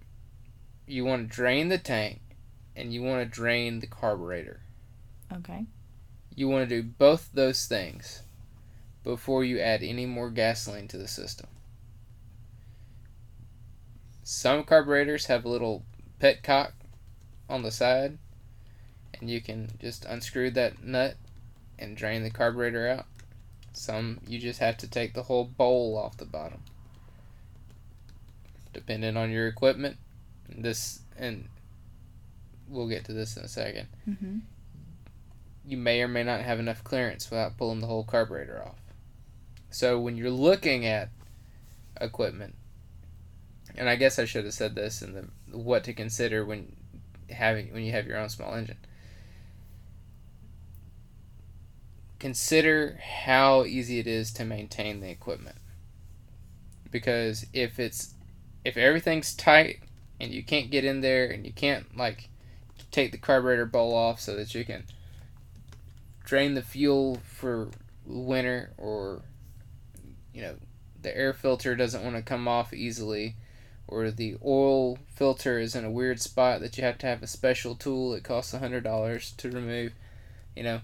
you 0.87 1.04
want 1.04 1.28
to 1.28 1.35
drain 1.35 1.68
the 1.68 1.78
tank 1.78 2.21
and 2.75 2.92
you 2.92 3.02
want 3.02 3.23
to 3.23 3.35
drain 3.35 3.80
the 3.80 3.87
carburetor. 3.87 4.61
Okay. 5.33 5.64
You 6.35 6.49
want 6.49 6.68
to 6.68 6.83
do 6.83 6.88
both 6.88 7.30
those 7.33 7.66
things 7.66 8.23
before 9.02 9.45
you 9.45 9.61
add 9.61 9.83
any 9.83 10.04
more 10.04 10.30
gasoline 10.30 10.88
to 10.88 10.99
the 10.99 11.09
system. 11.09 11.47
Some 14.25 14.64
carburetors 14.64 15.26
have 15.26 15.45
a 15.45 15.49
little 15.49 15.85
petcock 16.21 16.73
on 17.49 17.62
the 17.62 17.71
side, 17.71 18.18
and 19.14 19.30
you 19.30 19.40
can 19.40 19.71
just 19.80 20.04
unscrew 20.04 20.50
that 20.50 20.83
nut 20.83 21.14
and 21.78 21.97
drain 21.97 22.23
the 22.23 22.30
carburetor 22.30 22.88
out. 22.88 23.06
Some 23.73 24.21
you 24.26 24.38
just 24.38 24.61
have 24.61 24.76
to 24.78 24.88
take 24.88 25.14
the 25.14 25.25
whole 25.25 25.45
bowl 25.45 25.97
off 25.97 26.16
the 26.16 26.25
bottom. 26.25 26.62
Depending 28.73 29.16
on 29.16 29.30
your 29.30 29.47
equipment, 29.47 29.97
this 30.49 31.00
and 31.18 31.49
we'll 32.68 32.88
get 32.88 33.04
to 33.04 33.12
this 33.12 33.37
in 33.37 33.45
a 33.45 33.47
2nd 33.47 33.87
Mm-hmm. 34.09 34.38
You 35.68 35.76
may 35.76 36.00
or 36.00 36.09
may 36.09 36.23
not 36.23 36.42
have 36.42 36.61
enough 36.61 36.85
clearance 36.85 37.28
without 37.28 37.56
pulling 37.56 37.80
the 37.80 37.88
whole 37.88 38.04
carburetor 38.04 38.62
off. 38.62 38.78
So 39.71 39.99
when 39.99 40.16
you're 40.16 40.30
looking 40.30 40.87
at 40.87 41.09
equipment, 42.00 42.54
and 43.76 43.88
I 43.88 43.97
guess 43.97 44.18
I 44.18 44.25
should 44.25 44.45
have 44.45 44.54
said 44.54 44.75
this 44.75 45.02
in 45.02 45.12
the 45.12 45.56
what 45.56 45.85
to 45.85 45.92
consider 45.92 46.45
when 46.45 46.76
having 47.30 47.73
when 47.73 47.83
you 47.83 47.92
have 47.92 48.06
your 48.06 48.18
own 48.18 48.28
small 48.28 48.54
engine. 48.54 48.78
Consider 52.18 52.99
how 53.02 53.64
easy 53.64 53.99
it 53.99 54.06
is 54.06 54.32
to 54.32 54.44
maintain 54.44 55.00
the 55.00 55.11
equipment. 55.11 55.56
Because 56.90 57.46
if 57.52 57.78
it's 57.78 58.14
if 58.64 58.76
everything's 58.76 59.35
tight 59.35 59.80
and 60.18 60.32
you 60.32 60.42
can't 60.42 60.70
get 60.70 60.85
in 60.85 61.00
there 61.00 61.26
and 61.26 61.46
you 61.46 61.52
can't 61.52 61.96
like 61.96 62.28
take 62.90 63.12
the 63.12 63.18
carburetor 63.18 63.66
bowl 63.66 63.94
off 63.94 64.20
so 64.20 64.35
that 64.37 64.54
you 64.54 64.64
can 64.64 64.85
drain 66.25 66.54
the 66.54 66.62
fuel 66.62 67.20
for 67.25 67.68
winter 68.04 68.73
or 68.78 69.23
you 70.32 70.42
know 70.42 70.56
the 71.00 71.16
air 71.16 71.32
filter 71.32 71.76
doesn't 71.76 72.02
want 72.02 72.16
to 72.16 72.23
come 72.23 72.49
off 72.49 72.73
easily 72.73 73.37
or 73.87 74.11
the 74.11 74.37
oil 74.44 74.99
filter 75.14 75.58
is 75.58 75.76
in 75.76 75.85
a 75.85 75.90
weird 75.90 76.20
spot 76.20 76.61
that 76.61 76.76
you 76.76 76.82
have 76.82 76.99
to 76.99 77.06
have 77.06 77.23
a 77.23 77.26
special 77.26 77.75
tool 77.75 78.11
that 78.11 78.25
costs 78.25 78.52
a 78.54 78.58
hundred 78.58 78.82
dollars 78.82 79.32
to 79.32 79.50
remove 79.50 79.92
you 80.56 80.62
know 80.62 80.80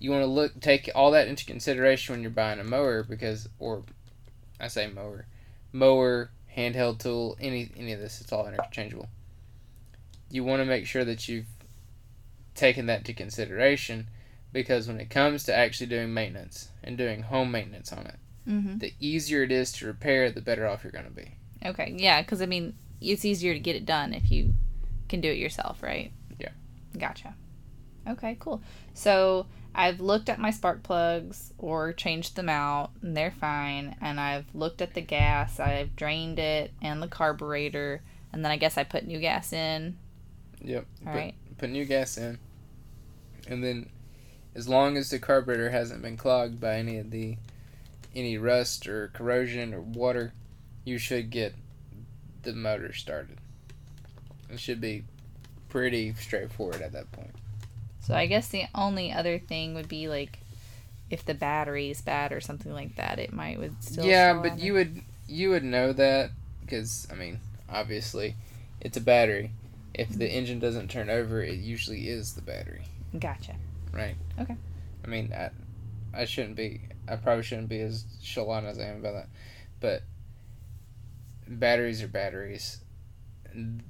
you 0.00 0.10
want 0.10 0.22
to 0.22 0.26
look 0.26 0.60
take 0.60 0.90
all 0.94 1.10
that 1.10 1.28
into 1.28 1.44
consideration 1.44 2.12
when 2.14 2.22
you're 2.22 2.30
buying 2.30 2.60
a 2.60 2.64
mower 2.64 3.02
because 3.02 3.48
or 3.58 3.82
i 4.60 4.68
say 4.68 4.86
mower 4.86 5.26
mower 5.72 6.30
handheld 6.56 6.98
tool 6.98 7.36
any 7.40 7.70
any 7.76 7.92
of 7.92 8.00
this 8.00 8.20
it's 8.20 8.32
all 8.32 8.46
interchangeable 8.46 9.08
you 10.30 10.42
want 10.44 10.60
to 10.60 10.64
make 10.66 10.86
sure 10.86 11.04
that 11.04 11.28
you've 11.28 11.46
taken 12.54 12.86
that 12.86 12.98
into 12.98 13.12
consideration 13.12 14.06
because 14.52 14.88
when 14.88 15.00
it 15.00 15.10
comes 15.10 15.44
to 15.44 15.54
actually 15.54 15.86
doing 15.86 16.12
maintenance 16.14 16.68
and 16.82 16.96
doing 16.96 17.22
home 17.22 17.50
maintenance 17.50 17.92
on 17.92 18.06
it 18.06 18.16
Mm-hmm. 18.48 18.78
the 18.78 18.92
easier 19.00 19.42
it 19.42 19.50
is 19.50 19.72
to 19.72 19.86
repair 19.86 20.30
the 20.30 20.40
better 20.40 20.68
off 20.68 20.84
you're 20.84 20.92
going 20.92 21.04
to 21.04 21.10
be 21.10 21.32
Okay. 21.64 21.94
Yeah, 21.98 22.22
because 22.22 22.40
I 22.42 22.46
mean, 22.46 22.74
it's 23.00 23.24
easier 23.24 23.52
to 23.54 23.58
get 23.58 23.74
it 23.74 23.84
done 23.86 24.14
if 24.14 24.30
you 24.30 24.54
can 25.08 25.20
do 25.20 25.28
it 25.28 25.38
yourself, 25.38 25.82
right? 25.82 26.12
Yeah. 26.38 26.50
Gotcha. 26.96 27.34
Okay, 28.08 28.36
cool. 28.38 28.62
So 28.94 29.46
I've 29.74 30.00
looked 30.00 30.28
at 30.28 30.38
my 30.38 30.50
spark 30.50 30.82
plugs 30.82 31.52
or 31.58 31.92
changed 31.92 32.36
them 32.36 32.48
out, 32.48 32.90
and 33.02 33.16
they're 33.16 33.30
fine. 33.30 33.96
And 34.00 34.20
I've 34.20 34.46
looked 34.54 34.80
at 34.80 34.94
the 34.94 35.00
gas, 35.00 35.60
I've 35.60 35.96
drained 35.96 36.38
it, 36.38 36.72
and 36.80 37.02
the 37.02 37.08
carburetor, 37.08 38.02
and 38.32 38.44
then 38.44 38.52
I 38.52 38.56
guess 38.56 38.78
I 38.78 38.84
put 38.84 39.06
new 39.06 39.18
gas 39.18 39.52
in. 39.52 39.96
Yep. 40.62 40.86
All 41.06 41.12
put, 41.12 41.18
right. 41.18 41.34
put 41.58 41.70
new 41.70 41.84
gas 41.84 42.16
in. 42.16 42.38
And 43.48 43.62
then 43.62 43.90
as 44.54 44.68
long 44.68 44.96
as 44.96 45.10
the 45.10 45.18
carburetor 45.18 45.70
hasn't 45.70 46.02
been 46.02 46.16
clogged 46.16 46.60
by 46.60 46.76
any 46.76 46.98
of 46.98 47.10
the 47.10 47.36
any 48.14 48.38
rust 48.38 48.88
or 48.88 49.08
corrosion 49.08 49.74
or 49.74 49.80
water, 49.82 50.32
you 50.84 50.96
should 50.96 51.28
get 51.28 51.54
the 52.42 52.54
motor 52.54 52.94
started. 52.94 53.38
It 54.48 54.58
should 54.58 54.80
be 54.80 55.04
pretty 55.68 56.14
straightforward 56.14 56.80
at 56.80 56.92
that 56.92 57.12
point. 57.12 57.34
So 58.06 58.14
I 58.14 58.26
guess 58.26 58.46
the 58.46 58.66
only 58.72 59.12
other 59.12 59.36
thing 59.36 59.74
would 59.74 59.88
be 59.88 60.06
like 60.06 60.38
if 61.10 61.24
the 61.24 61.34
battery 61.34 61.90
is 61.90 62.00
bad 62.00 62.30
or 62.30 62.40
something 62.40 62.72
like 62.72 62.94
that, 62.94 63.18
it 63.18 63.32
might 63.32 63.58
would 63.58 63.82
still. 63.82 64.06
yeah, 64.06 64.32
but 64.32 64.60
you 64.60 64.74
would 64.74 65.02
you 65.26 65.50
would 65.50 65.64
know 65.64 65.92
that 65.92 66.30
because 66.60 67.08
I 67.10 67.16
mean, 67.16 67.40
obviously, 67.68 68.36
it's 68.80 68.96
a 68.96 69.00
battery. 69.00 69.50
If 69.92 70.08
the 70.10 70.28
engine 70.28 70.60
doesn't 70.60 70.88
turn 70.88 71.10
over, 71.10 71.42
it 71.42 71.58
usually 71.58 72.06
is 72.08 72.34
the 72.34 72.42
battery. 72.42 72.84
Gotcha. 73.18 73.56
Right. 73.92 74.14
Okay. 74.38 74.54
I 75.02 75.08
mean, 75.08 75.32
I, 75.32 75.50
I 76.14 76.26
shouldn't 76.26 76.54
be. 76.54 76.82
I 77.08 77.16
probably 77.16 77.42
shouldn't 77.42 77.68
be 77.68 77.80
as 77.80 78.04
shalon 78.22 78.70
as 78.70 78.78
I 78.78 78.84
am 78.84 78.98
about 78.98 79.14
that, 79.14 79.28
but 79.80 80.02
batteries 81.48 82.04
are 82.04 82.08
batteries. 82.08 82.78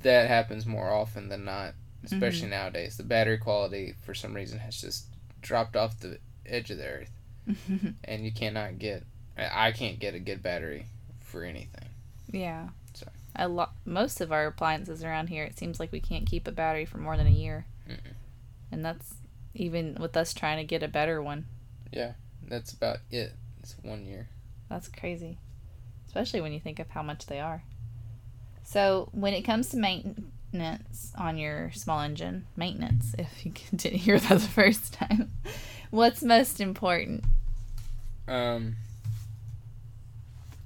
That 0.02 0.28
happens 0.28 0.64
more 0.64 0.90
often 0.90 1.28
than 1.28 1.44
not, 1.44 1.74
especially 2.04 2.42
mm-hmm. 2.42 2.50
nowadays. 2.50 2.96
The 2.96 3.02
battery 3.02 3.38
quality, 3.38 3.94
for 4.02 4.14
some 4.14 4.34
reason, 4.34 4.58
has 4.58 4.80
just 4.80 5.06
dropped 5.42 5.76
off 5.76 6.00
the 6.00 6.18
edge 6.44 6.70
of 6.70 6.78
the 6.78 6.86
earth, 6.86 7.10
and 8.04 8.24
you 8.24 8.32
cannot 8.32 8.78
get. 8.78 9.04
I 9.38 9.72
can't 9.72 9.98
get 9.98 10.14
a 10.14 10.18
good 10.18 10.42
battery 10.42 10.86
for 11.20 11.44
anything. 11.44 11.88
Yeah. 12.30 12.68
So. 12.94 13.06
A 13.34 13.48
lot. 13.48 13.72
Most 13.84 14.20
of 14.20 14.32
our 14.32 14.46
appliances 14.46 15.04
around 15.04 15.28
here, 15.28 15.44
it 15.44 15.58
seems 15.58 15.78
like 15.78 15.92
we 15.92 16.00
can't 16.00 16.26
keep 16.26 16.46
a 16.48 16.52
battery 16.52 16.86
for 16.86 16.98
more 16.98 17.16
than 17.16 17.26
a 17.26 17.30
year, 17.30 17.66
Mm-mm. 17.88 18.14
and 18.72 18.84
that's 18.84 19.14
even 19.54 19.96
with 20.00 20.16
us 20.16 20.32
trying 20.32 20.58
to 20.58 20.64
get 20.64 20.82
a 20.82 20.88
better 20.88 21.22
one. 21.22 21.46
Yeah, 21.92 22.12
that's 22.48 22.72
about 22.72 22.98
it. 23.10 23.32
It's 23.60 23.76
one 23.82 24.06
year. 24.06 24.28
That's 24.68 24.88
crazy, 24.88 25.38
especially 26.06 26.40
when 26.40 26.52
you 26.52 26.60
think 26.60 26.78
of 26.78 26.90
how 26.90 27.02
much 27.02 27.26
they 27.26 27.40
are. 27.40 27.62
So 28.64 29.08
when 29.12 29.32
it 29.32 29.42
comes 29.42 29.68
to 29.70 29.76
maintenance 30.56 31.12
on 31.16 31.36
your 31.36 31.70
small 31.72 32.00
engine, 32.00 32.46
maintenance, 32.56 33.14
if 33.18 33.44
you 33.44 33.52
didn't 33.74 33.98
hear 33.98 34.18
that 34.18 34.34
the 34.34 34.48
first 34.48 34.92
time, 34.92 35.30
what's 35.90 36.22
most 36.22 36.60
important? 36.60 37.24
Um, 38.28 38.76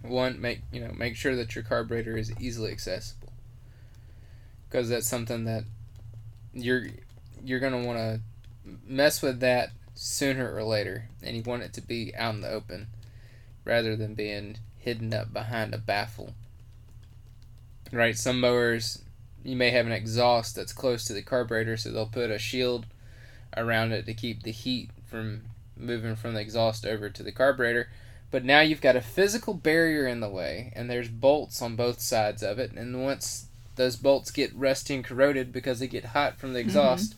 one, 0.03 0.41
make 0.41 0.61
you 0.73 0.81
know 0.81 0.93
make 0.97 1.17
sure 1.17 1.37
that 1.37 1.55
your 1.55 1.65
carburetor 1.65 2.17
is 2.17 2.33
easily 2.41 2.71
accessible, 2.71 3.33
because 4.69 4.89
that's 4.89 5.09
something 5.09 5.45
that 5.45 5.65
you're 6.55 6.87
you're 7.45 7.61
gonna 7.61 7.85
want 7.85 7.99
to 7.99 8.21
mess 8.87 9.21
with 9.21 9.41
that 9.41 9.71
sooner 9.95 10.55
or 10.55 10.63
later, 10.63 11.09
and 11.23 11.37
you 11.37 11.43
want 11.43 11.63
it 11.63 11.73
to 11.75 11.83
be 11.83 12.15
out 12.17 12.35
in 12.35 12.41
the 12.41 12.51
open, 12.51 12.87
rather 13.65 13.95
than 13.95 14.15
being 14.15 14.57
hidden 14.79 15.13
up 15.13 15.33
behind 15.33 15.75
a 15.75 15.79
baffle. 15.79 16.33
Right, 17.93 18.17
some 18.17 18.41
mowers 18.41 19.03
you 19.45 19.57
may 19.57 19.71
have 19.71 19.87
an 19.87 19.93
exhaust 19.93 20.57
that's 20.57 20.73
close 20.73 21.05
to 21.05 21.13
the 21.13 21.23
carburetor, 21.23 21.77
so 21.77 21.91
they'll 21.91 22.07
put 22.07 22.31
a 22.31 22.39
shield 22.39 22.87
around 23.57 23.93
it 23.93 24.07
to 24.07 24.15
keep 24.15 24.43
the 24.43 24.53
heat 24.53 24.91
from 25.07 25.43
moving 25.77 26.17
from 26.17 26.35
the 26.35 26.41
exhaust 26.41 26.87
over 26.87 27.09
to 27.09 27.23
the 27.23 27.33
carburetor. 27.33 27.89
But 28.31 28.45
now 28.45 28.61
you've 28.61 28.81
got 28.81 28.97
a 28.97 29.01
physical 29.01 29.55
barrier 29.55 30.07
in 30.07 30.21
the 30.21 30.29
way, 30.29 30.73
and 30.77 30.89
there's 30.89 31.09
bolts 31.09 31.61
on 31.61 31.75
both 31.75 32.01
sides 32.01 32.43
of 32.43 32.59
it. 32.59 32.73
And 32.73 33.03
once 33.03 33.47
those 33.77 33.97
bolts 33.97 34.31
get 34.31 34.55
rusty 34.55 34.95
and 34.95 35.05
corroded 35.05 35.53
because 35.53 35.81
they 35.81 35.89
get 35.89 36.07
hot 36.07 36.39
from 36.39 36.53
the 36.53 36.61
exhaust, 36.61 37.17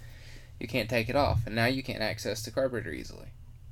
you 0.58 0.68
can't 0.68 0.88
take 0.88 1.08
it 1.08 1.16
off, 1.16 1.40
and 1.44 1.54
now 1.54 1.66
you 1.66 1.82
can't 1.82 2.02
access 2.02 2.42
the 2.42 2.50
carburetor 2.50 2.92
easily. 2.92 3.26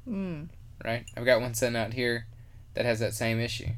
Mm. 0.08 0.48
Right? 0.84 1.06
I've 1.16 1.24
got 1.24 1.40
one 1.40 1.54
sitting 1.54 1.76
out 1.76 1.94
here 1.94 2.26
that 2.74 2.84
has 2.84 2.98
that 3.00 3.14
same 3.14 3.40
issue. 3.40 3.68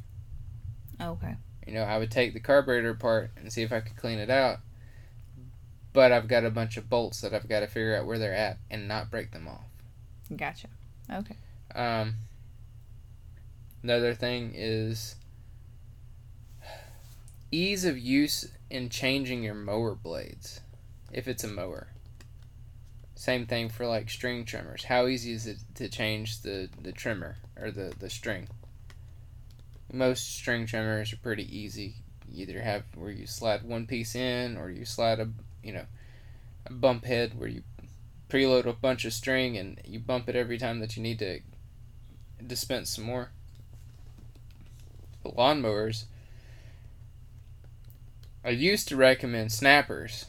Okay. 1.00 1.36
You 1.66 1.74
know, 1.74 1.84
I 1.84 1.98
would 1.98 2.10
take 2.10 2.34
the 2.34 2.40
carburetor 2.40 2.90
apart 2.90 3.30
and 3.36 3.52
see 3.52 3.62
if 3.62 3.72
I 3.72 3.80
could 3.80 3.96
clean 3.96 4.18
it 4.18 4.30
out, 4.30 4.58
but 5.92 6.12
I've 6.12 6.28
got 6.28 6.44
a 6.44 6.50
bunch 6.50 6.76
of 6.76 6.88
bolts 6.88 7.20
that 7.20 7.32
I've 7.32 7.48
got 7.48 7.60
to 7.60 7.66
figure 7.66 7.96
out 7.96 8.06
where 8.06 8.18
they're 8.18 8.34
at 8.34 8.58
and 8.70 8.88
not 8.88 9.10
break 9.10 9.30
them 9.30 9.46
off. 9.46 9.66
Gotcha. 10.36 10.68
Okay. 11.12 11.36
Um, 11.74 12.14
another 13.82 14.14
thing 14.14 14.52
is 14.54 15.16
ease 17.50 17.84
of 17.84 17.98
use 17.98 18.48
in 18.70 18.88
changing 18.88 19.42
your 19.42 19.54
mower 19.54 19.94
blades 19.94 20.60
if 21.12 21.28
it's 21.28 21.44
a 21.44 21.48
mower. 21.48 21.88
Same 23.14 23.46
thing 23.46 23.68
for 23.68 23.86
like 23.86 24.10
string 24.10 24.44
trimmers. 24.44 24.84
How 24.84 25.06
easy 25.06 25.32
is 25.32 25.46
it 25.46 25.58
to 25.76 25.88
change 25.88 26.40
the, 26.40 26.68
the 26.82 26.90
trimmer 26.90 27.36
or 27.56 27.70
the, 27.70 27.92
the 27.98 28.10
string? 28.10 28.48
Most 29.92 30.36
string 30.36 30.66
trimmers 30.66 31.12
are 31.12 31.18
pretty 31.18 31.56
easy. 31.56 31.96
You 32.30 32.42
either 32.42 32.62
have 32.62 32.84
where 32.94 33.10
you 33.10 33.26
slide 33.26 33.62
one 33.62 33.86
piece 33.86 34.14
in, 34.14 34.56
or 34.56 34.70
you 34.70 34.84
slide 34.84 35.20
a 35.20 35.28
you 35.62 35.72
know 35.72 35.84
a 36.66 36.72
bump 36.72 37.04
head 37.04 37.38
where 37.38 37.48
you 37.48 37.62
preload 38.28 38.64
a 38.64 38.72
bunch 38.72 39.04
of 39.04 39.12
string 39.12 39.58
and 39.58 39.78
you 39.84 39.98
bump 39.98 40.28
it 40.28 40.36
every 40.36 40.56
time 40.56 40.80
that 40.80 40.96
you 40.96 41.02
need 41.02 41.18
to 41.18 41.40
dispense 42.46 42.90
some 42.90 43.04
more. 43.04 43.30
But 45.22 45.36
lawnmowers, 45.36 46.04
I 48.44 48.50
used 48.50 48.88
to 48.88 48.96
recommend 48.96 49.52
snappers, 49.52 50.26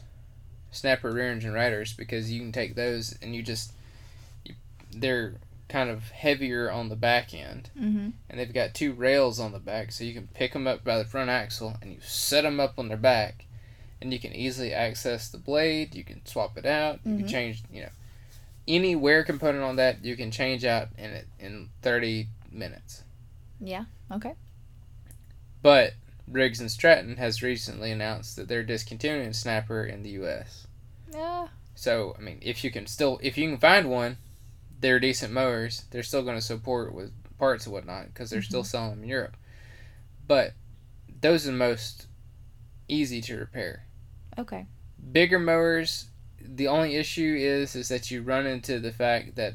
snapper 0.70 1.10
rear 1.10 1.32
engine 1.32 1.54
riders, 1.54 1.92
because 1.92 2.30
you 2.30 2.40
can 2.40 2.52
take 2.52 2.74
those 2.74 3.18
and 3.22 3.34
you 3.34 3.42
just 3.42 3.72
they're 4.94 5.34
kind 5.68 5.88
of 5.90 6.10
heavier 6.10 6.70
on 6.70 6.88
the 6.88 6.96
back 6.96 7.32
end, 7.34 7.70
Mm-hmm. 7.78 8.10
and 8.28 8.40
they've 8.40 8.52
got 8.52 8.74
two 8.74 8.92
rails 8.92 9.40
on 9.40 9.52
the 9.52 9.58
back, 9.58 9.92
so 9.92 10.04
you 10.04 10.12
can 10.14 10.28
pick 10.28 10.52
them 10.52 10.66
up 10.66 10.84
by 10.84 10.98
the 10.98 11.04
front 11.04 11.30
axle 11.30 11.76
and 11.80 11.92
you 11.92 11.98
set 12.02 12.42
them 12.42 12.60
up 12.60 12.78
on 12.78 12.88
their 12.88 12.96
back, 12.98 13.46
and 14.00 14.12
you 14.12 14.18
can 14.20 14.34
easily 14.34 14.72
access 14.74 15.28
the 15.28 15.38
blade. 15.38 15.94
You 15.94 16.04
can 16.04 16.24
swap 16.26 16.58
it 16.58 16.66
out. 16.66 17.00
You 17.04 17.16
can 17.16 17.24
Mhm. 17.26 17.30
change, 17.30 17.62
you 17.72 17.82
know, 17.82 17.88
any 18.68 18.94
wear 18.96 19.22
component 19.24 19.62
on 19.64 19.76
that 19.76 20.04
you 20.04 20.16
can 20.16 20.30
change 20.30 20.64
out 20.64 20.88
in 20.98 21.10
it 21.10 21.26
in 21.38 21.68
thirty 21.82 22.28
minutes. 22.50 23.02
Yeah. 23.60 23.84
Okay. 24.10 24.34
But 25.62 25.94
Briggs 26.28 26.60
and 26.60 26.70
Stratton 26.70 27.16
has 27.16 27.42
recently 27.42 27.90
announced 27.90 28.36
that 28.36 28.48
they're 28.48 28.62
discontinuing 28.62 29.32
Snapper 29.32 29.84
in 29.84 30.02
the 30.02 30.10
U.S. 30.10 30.66
Yeah. 31.12 31.48
So 31.74 32.14
I 32.18 32.20
mean, 32.22 32.38
if 32.42 32.64
you 32.64 32.70
can 32.70 32.86
still, 32.86 33.18
if 33.22 33.36
you 33.38 33.48
can 33.48 33.58
find 33.58 33.90
one, 33.90 34.18
they're 34.84 35.00
decent 35.00 35.32
mowers. 35.32 35.84
They're 35.90 36.02
still 36.02 36.22
going 36.22 36.36
to 36.36 36.42
support 36.42 36.94
with 36.94 37.10
parts 37.38 37.64
and 37.64 37.72
whatnot 37.72 38.08
because 38.08 38.28
they're 38.28 38.42
still 38.42 38.64
selling 38.64 38.90
them 38.90 39.02
in 39.04 39.08
Europe. 39.08 39.34
But 40.28 40.52
those 41.22 41.48
are 41.48 41.52
the 41.52 41.56
most 41.56 42.06
easy 42.86 43.22
to 43.22 43.38
repair. 43.38 43.86
Okay. 44.36 44.66
Bigger 45.10 45.38
mowers, 45.38 46.08
the 46.38 46.68
only 46.68 46.96
issue 46.96 47.34
is 47.38 47.74
is 47.74 47.88
that 47.88 48.10
you 48.10 48.20
run 48.20 48.44
into 48.44 48.78
the 48.78 48.92
fact 48.92 49.36
that 49.36 49.54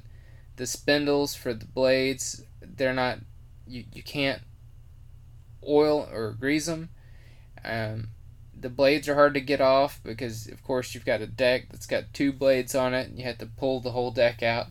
the 0.56 0.66
spindles 0.66 1.36
for 1.36 1.54
the 1.54 1.68
blades, 1.68 2.44
they're 2.60 2.92
not, 2.92 3.20
you 3.68 3.84
you 3.94 4.02
can't 4.02 4.42
oil 5.64 6.10
or 6.12 6.32
grease 6.32 6.66
them. 6.66 6.90
Um, 7.64 8.08
the 8.60 8.70
blades 8.70 9.08
are 9.08 9.14
hard 9.14 9.36
to 9.36 9.42
get 9.42 9.62
off 9.62 10.02
because, 10.04 10.48
of 10.48 10.64
course, 10.64 10.96
you've 10.96 11.06
got 11.06 11.22
a 11.22 11.28
deck 11.28 11.68
that's 11.70 11.86
got 11.86 12.14
two 12.14 12.34
blades 12.34 12.74
on 12.74 12.96
it, 12.96 13.10
and 13.10 13.20
you 13.20 13.26
have 13.26 13.38
to 13.38 13.46
pull 13.46 13.80
the 13.80 13.92
whole 13.92 14.10
deck 14.10 14.42
out. 14.42 14.70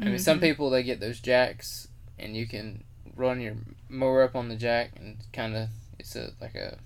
I 0.00 0.04
mean, 0.06 0.18
some 0.18 0.38
Mhm. 0.38 0.42
people 0.42 0.70
they 0.70 0.82
get 0.82 1.00
those 1.00 1.20
jacks, 1.20 1.88
and 2.18 2.36
you 2.36 2.46
can 2.46 2.84
run 3.16 3.40
your 3.40 3.56
mower 3.88 4.22
up 4.22 4.36
on 4.36 4.48
the 4.48 4.56
jack, 4.56 4.92
and 4.96 5.18
kind 5.32 5.56
of 5.56 5.68
it's 5.98 6.14
a 6.14 6.32
like 6.40 6.54
a 6.54 6.78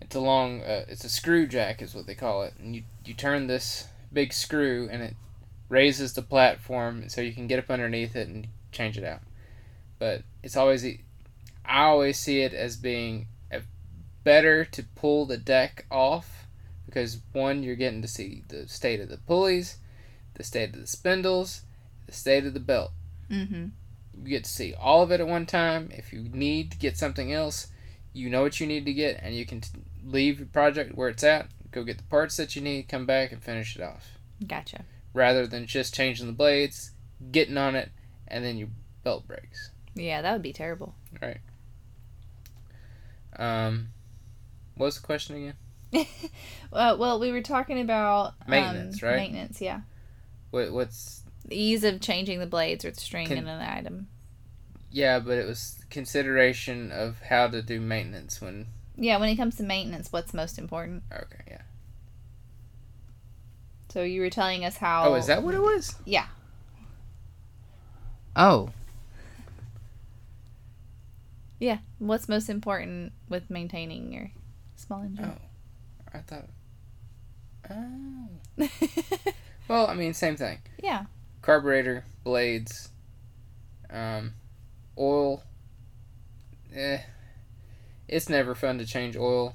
it's 0.00 0.14
a 0.14 0.20
long 0.20 0.62
uh, 0.62 0.84
it's 0.88 1.04
a 1.04 1.08
screw 1.08 1.46
jack 1.46 1.82
is 1.82 1.94
what 1.94 2.06
they 2.06 2.14
call 2.14 2.42
it, 2.42 2.54
and 2.58 2.74
you 2.74 2.82
you 3.04 3.14
turn 3.14 3.46
this 3.46 3.88
big 4.12 4.32
screw, 4.32 4.88
and 4.90 5.02
it 5.02 5.16
raises 5.68 6.12
the 6.12 6.22
platform 6.22 7.08
so 7.08 7.20
you 7.20 7.32
can 7.32 7.46
get 7.46 7.58
up 7.58 7.70
underneath 7.70 8.14
it 8.16 8.28
and 8.28 8.46
change 8.72 8.96
it 8.98 9.04
out. 9.04 9.20
But 9.98 10.22
it's 10.42 10.56
always 10.56 10.84
I 11.64 11.84
always 11.84 12.18
see 12.18 12.40
it 12.42 12.54
as 12.54 12.76
being 12.76 13.26
a, 13.50 13.62
better 14.24 14.64
to 14.64 14.82
pull 14.94 15.26
the 15.26 15.38
deck 15.38 15.86
off 15.90 16.46
because 16.86 17.18
one 17.32 17.62
you're 17.62 17.74
getting 17.76 18.02
to 18.02 18.08
see 18.08 18.42
the 18.48 18.68
state 18.68 19.00
of 19.00 19.08
the 19.08 19.18
pulleys, 19.18 19.76
the 20.36 20.44
state 20.44 20.74
of 20.74 20.80
the 20.80 20.86
spindles, 20.86 21.62
the 22.06 22.12
state 22.12 22.46
of 22.46 22.54
the 22.54 22.60
belt. 22.60 22.92
Mm-hmm. 23.30 23.66
You 24.22 24.28
get 24.28 24.44
to 24.44 24.50
see 24.50 24.74
all 24.74 25.02
of 25.02 25.10
it 25.10 25.20
at 25.20 25.26
one 25.26 25.46
time. 25.46 25.90
If 25.92 26.12
you 26.12 26.20
need 26.32 26.70
to 26.70 26.78
get 26.78 26.96
something 26.96 27.32
else, 27.32 27.68
you 28.12 28.30
know 28.30 28.42
what 28.42 28.60
you 28.60 28.66
need 28.66 28.86
to 28.86 28.94
get, 28.94 29.20
and 29.22 29.34
you 29.34 29.44
can 29.44 29.60
t- 29.60 29.70
leave 30.04 30.38
your 30.38 30.48
project 30.48 30.94
where 30.94 31.08
it's 31.08 31.24
at, 31.24 31.48
go 31.70 31.84
get 31.84 31.98
the 31.98 32.04
parts 32.04 32.36
that 32.36 32.56
you 32.56 32.62
need, 32.62 32.88
come 32.88 33.04
back 33.04 33.32
and 33.32 33.42
finish 33.42 33.76
it 33.76 33.82
off. 33.82 34.18
Gotcha. 34.46 34.84
Rather 35.12 35.46
than 35.46 35.66
just 35.66 35.94
changing 35.94 36.26
the 36.26 36.32
blades, 36.32 36.92
getting 37.30 37.58
on 37.58 37.74
it, 37.74 37.90
and 38.28 38.44
then 38.44 38.56
your 38.56 38.68
belt 39.04 39.26
breaks. 39.26 39.70
Yeah, 39.94 40.22
that 40.22 40.32
would 40.32 40.42
be 40.42 40.52
terrible. 40.52 40.94
Right. 41.20 41.38
Um, 43.38 43.88
what 44.76 44.86
was 44.86 44.96
the 44.96 45.06
question 45.06 45.36
again? 45.36 46.06
Well, 46.70 46.98
well, 46.98 47.20
we 47.20 47.32
were 47.32 47.42
talking 47.42 47.80
about 47.80 48.34
um, 48.42 48.50
Maintenance, 48.50 49.02
right? 49.02 49.16
Maintenance, 49.16 49.60
yeah. 49.60 49.80
What, 50.50 50.72
what's 50.72 51.22
The 51.44 51.56
ease 51.56 51.84
of 51.84 52.00
changing 52.00 52.38
the 52.40 52.46
blades 52.46 52.84
or 52.84 52.90
the 52.90 53.00
string 53.00 53.26
Can- 53.28 53.38
in 53.38 53.46
an 53.48 53.60
item. 53.60 54.08
yeah, 54.90 55.18
but 55.18 55.38
it 55.38 55.46
was 55.46 55.78
consideration 55.90 56.90
of 56.92 57.20
how 57.22 57.48
to 57.48 57.62
do 57.62 57.80
maintenance 57.80 58.40
when. 58.40 58.66
Yeah, 58.96 59.18
when 59.18 59.28
it 59.28 59.36
comes 59.36 59.56
to 59.56 59.62
maintenance, 59.62 60.10
what's 60.12 60.32
most 60.32 60.58
important? 60.58 61.02
Okay, 61.12 61.42
yeah. 61.48 61.62
So 63.90 64.02
you 64.02 64.20
were 64.20 64.30
telling 64.30 64.64
us 64.64 64.76
how. 64.78 65.04
Oh, 65.10 65.14
is 65.14 65.26
that 65.26 65.42
what 65.42 65.54
it 65.54 65.60
was? 65.62 65.94
Yeah. 66.04 66.26
Oh, 68.34 68.70
Yeah. 71.58 71.78
What's 71.98 72.28
most 72.28 72.50
important 72.50 73.12
with 73.30 73.48
maintaining 73.48 74.12
your 74.12 74.30
small 74.76 75.02
engine? 75.02 75.32
Oh, 75.34 75.38
I 76.12 76.18
thought. 76.18 76.48
Oh. 77.70 78.28
Well, 79.68 79.86
I 79.86 79.94
mean, 79.94 80.14
same 80.14 80.36
thing. 80.36 80.58
yeah. 80.82 81.04
Carburetor, 81.42 82.04
blades, 82.24 82.90
um, 83.90 84.34
oil. 84.98 85.42
Eh, 86.74 86.98
it's 88.08 88.28
never 88.28 88.54
fun 88.54 88.78
to 88.78 88.86
change 88.86 89.16
oil. 89.16 89.54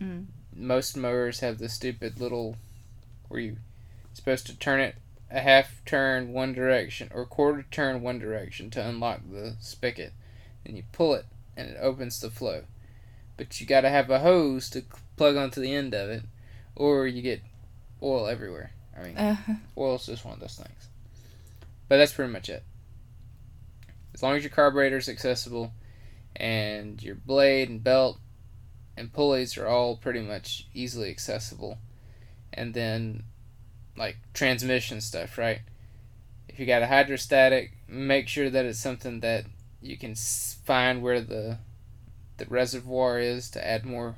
Mm. 0.00 0.26
Most 0.54 0.96
mowers 0.96 1.40
have 1.40 1.58
the 1.58 1.68
stupid 1.68 2.20
little 2.20 2.56
where 3.28 3.40
you 3.40 3.56
supposed 4.12 4.46
to 4.46 4.58
turn 4.58 4.80
it 4.80 4.96
a 5.30 5.40
half 5.40 5.82
turn 5.84 6.32
one 6.32 6.52
direction 6.52 7.10
or 7.12 7.26
quarter 7.26 7.64
turn 7.70 8.00
one 8.00 8.18
direction 8.18 8.70
to 8.70 8.86
unlock 8.86 9.20
the 9.30 9.56
spigot. 9.60 10.12
And 10.64 10.76
you 10.76 10.84
pull 10.92 11.14
it 11.14 11.26
and 11.56 11.68
it 11.70 11.78
opens 11.80 12.20
the 12.20 12.30
flow. 12.30 12.62
But 13.36 13.60
you 13.60 13.66
got 13.66 13.82
to 13.82 13.90
have 13.90 14.10
a 14.10 14.20
hose 14.20 14.70
to 14.70 14.82
plug 15.16 15.36
onto 15.36 15.60
the 15.60 15.74
end 15.74 15.94
of 15.94 16.08
it 16.10 16.22
or 16.74 17.06
you 17.06 17.22
get 17.22 17.42
oil 18.02 18.26
everywhere. 18.26 18.72
I 18.98 19.02
mean, 19.02 19.16
Uh, 19.16 19.36
Oil's 19.76 20.06
just 20.06 20.24
one 20.24 20.34
of 20.34 20.40
those 20.40 20.56
things. 20.56 20.88
But 21.88 21.98
that's 21.98 22.12
pretty 22.12 22.32
much 22.32 22.48
it. 22.48 22.64
As 24.14 24.22
long 24.22 24.34
as 24.36 24.42
your 24.42 24.50
carburetor 24.50 24.96
is 24.96 25.08
accessible 25.08 25.72
and 26.34 27.02
your 27.02 27.14
blade 27.14 27.68
and 27.68 27.82
belt 27.84 28.18
and 28.96 29.12
pulleys 29.12 29.58
are 29.58 29.66
all 29.66 29.96
pretty 29.96 30.20
much 30.20 30.66
easily 30.72 31.10
accessible. 31.10 31.78
And 32.52 32.72
then 32.72 33.24
like 33.96 34.16
transmission 34.32 35.00
stuff, 35.00 35.36
right? 35.38 35.60
If 36.48 36.58
you 36.58 36.66
got 36.66 36.82
a 36.82 36.86
hydrostatic, 36.86 37.72
make 37.86 38.28
sure 38.28 38.48
that 38.48 38.64
it's 38.64 38.78
something 38.78 39.20
that 39.20 39.44
you 39.82 39.96
can 39.98 40.14
find 40.14 41.02
where 41.02 41.20
the 41.20 41.58
the 42.38 42.46
reservoir 42.46 43.18
is 43.18 43.50
to 43.50 43.66
add 43.66 43.86
more 43.86 44.16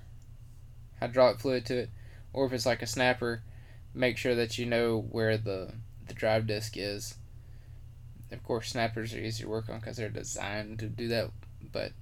hydraulic 1.00 1.38
fluid 1.40 1.66
to 1.66 1.76
it. 1.78 1.90
Or 2.32 2.46
if 2.46 2.52
it's 2.52 2.66
like 2.66 2.82
a 2.82 2.86
snapper, 2.86 3.42
make 3.94 4.16
sure 4.16 4.35
that 4.35 4.59
you 4.59 4.66
know 4.66 5.07
where 5.11 5.37
the 5.37 5.72
the 6.07 6.14
drive 6.14 6.46
disc 6.46 6.77
is. 6.77 7.14
Of 8.31 8.42
course, 8.42 8.70
snappers 8.70 9.14
are 9.14 9.20
easy 9.20 9.44
to 9.44 9.48
work 9.48 9.68
on 9.68 9.81
because 9.81 9.96
they're 9.96 10.09
designed 10.09 10.79
to 10.81 10.87
do 10.87 11.09
that. 11.09 11.31
But 11.72 11.92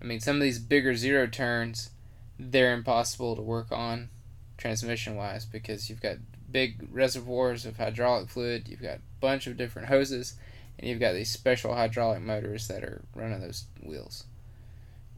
I 0.00 0.04
mean, 0.04 0.20
some 0.20 0.36
of 0.36 0.42
these 0.42 0.58
bigger 0.58 0.94
zero 0.94 1.26
turns, 1.26 1.90
they're 2.38 2.74
impossible 2.74 3.36
to 3.36 3.42
work 3.42 3.72
on 3.72 4.10
transmission 4.58 5.16
wise 5.16 5.44
because 5.44 5.88
you've 5.88 6.02
got 6.02 6.16
big 6.50 6.86
reservoirs 6.90 7.64
of 7.64 7.78
hydraulic 7.78 8.28
fluid. 8.28 8.68
You've 8.68 8.82
got 8.82 8.96
a 8.96 9.20
bunch 9.20 9.46
of 9.46 9.56
different 9.56 9.88
hoses, 9.88 10.34
and 10.78 10.88
you've 10.88 11.00
got 11.00 11.12
these 11.12 11.30
special 11.30 11.74
hydraulic 11.74 12.20
motors 12.20 12.68
that 12.68 12.84
are 12.84 13.02
running 13.14 13.40
those 13.40 13.64
wheels. 13.82 14.24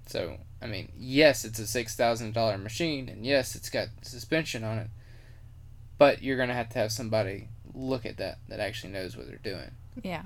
So 0.07 0.39
I 0.63 0.67
mean, 0.67 0.93
yes, 0.97 1.45
it's 1.45 1.59
a 1.59 1.67
six 1.67 1.97
thousand 1.97 2.33
dollar 2.35 2.59
machine, 2.59 3.09
and 3.09 3.27
yes, 3.27 3.57
it's 3.57 3.71
got 3.71 3.89
suspension 4.03 4.63
on 4.63 4.79
it 4.79 4.91
but 6.05 6.23
you're 6.23 6.37
gonna 6.37 6.53
have 6.53 6.69
to 6.69 6.79
have 6.79 6.93
somebody 6.93 7.49
look 7.73 8.05
at 8.05 8.19
that 8.19 8.37
that 8.49 8.61
actually 8.61 8.93
knows 8.93 9.17
what 9.17 9.27
they're 9.27 9.39
doing, 9.39 9.71
yeah. 10.03 10.23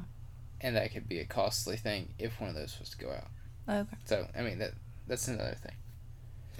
and 0.61 0.75
that 0.75 0.93
could 0.93 1.09
be 1.09 1.21
a 1.21 1.25
costly 1.25 1.77
thing 1.77 2.09
if 2.19 2.41
one 2.41 2.51
of 2.51 2.57
those 2.57 2.77
was 2.81 2.91
to 2.91 2.97
go 2.99 3.11
out. 3.11 3.29
Okay. 3.69 3.97
So 4.07 4.27
I 4.37 4.43
mean 4.43 4.59
that 4.59 4.73
that's 5.07 5.29
another 5.29 5.55
thing. 5.55 5.77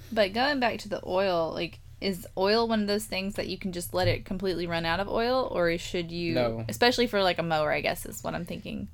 But 0.09 0.31
going 0.31 0.61
back 0.61 0.79
to 0.79 0.89
the 0.89 1.01
oil, 1.05 1.51
like, 1.53 1.79
is 1.99 2.25
oil 2.37 2.65
one 2.67 2.81
of 2.81 2.87
those 2.87 3.03
things 3.05 3.35
that 3.35 3.47
you 3.47 3.57
can 3.57 3.73
just 3.73 3.93
let 3.93 4.07
it 4.07 4.23
completely 4.23 4.65
run 4.65 4.85
out 4.85 5.01
of 5.01 5.09
oil, 5.09 5.49
or 5.51 5.77
should 5.77 6.11
you, 6.11 6.33
No. 6.35 6.65
especially 6.69 7.05
for 7.05 7.21
like 7.21 7.39
a 7.39 7.43
mower, 7.43 7.73
I 7.73 7.81
guess 7.81 8.05
is 8.05 8.23
what 8.23 8.33
I'm 8.33 8.45
thinking, 8.45 8.87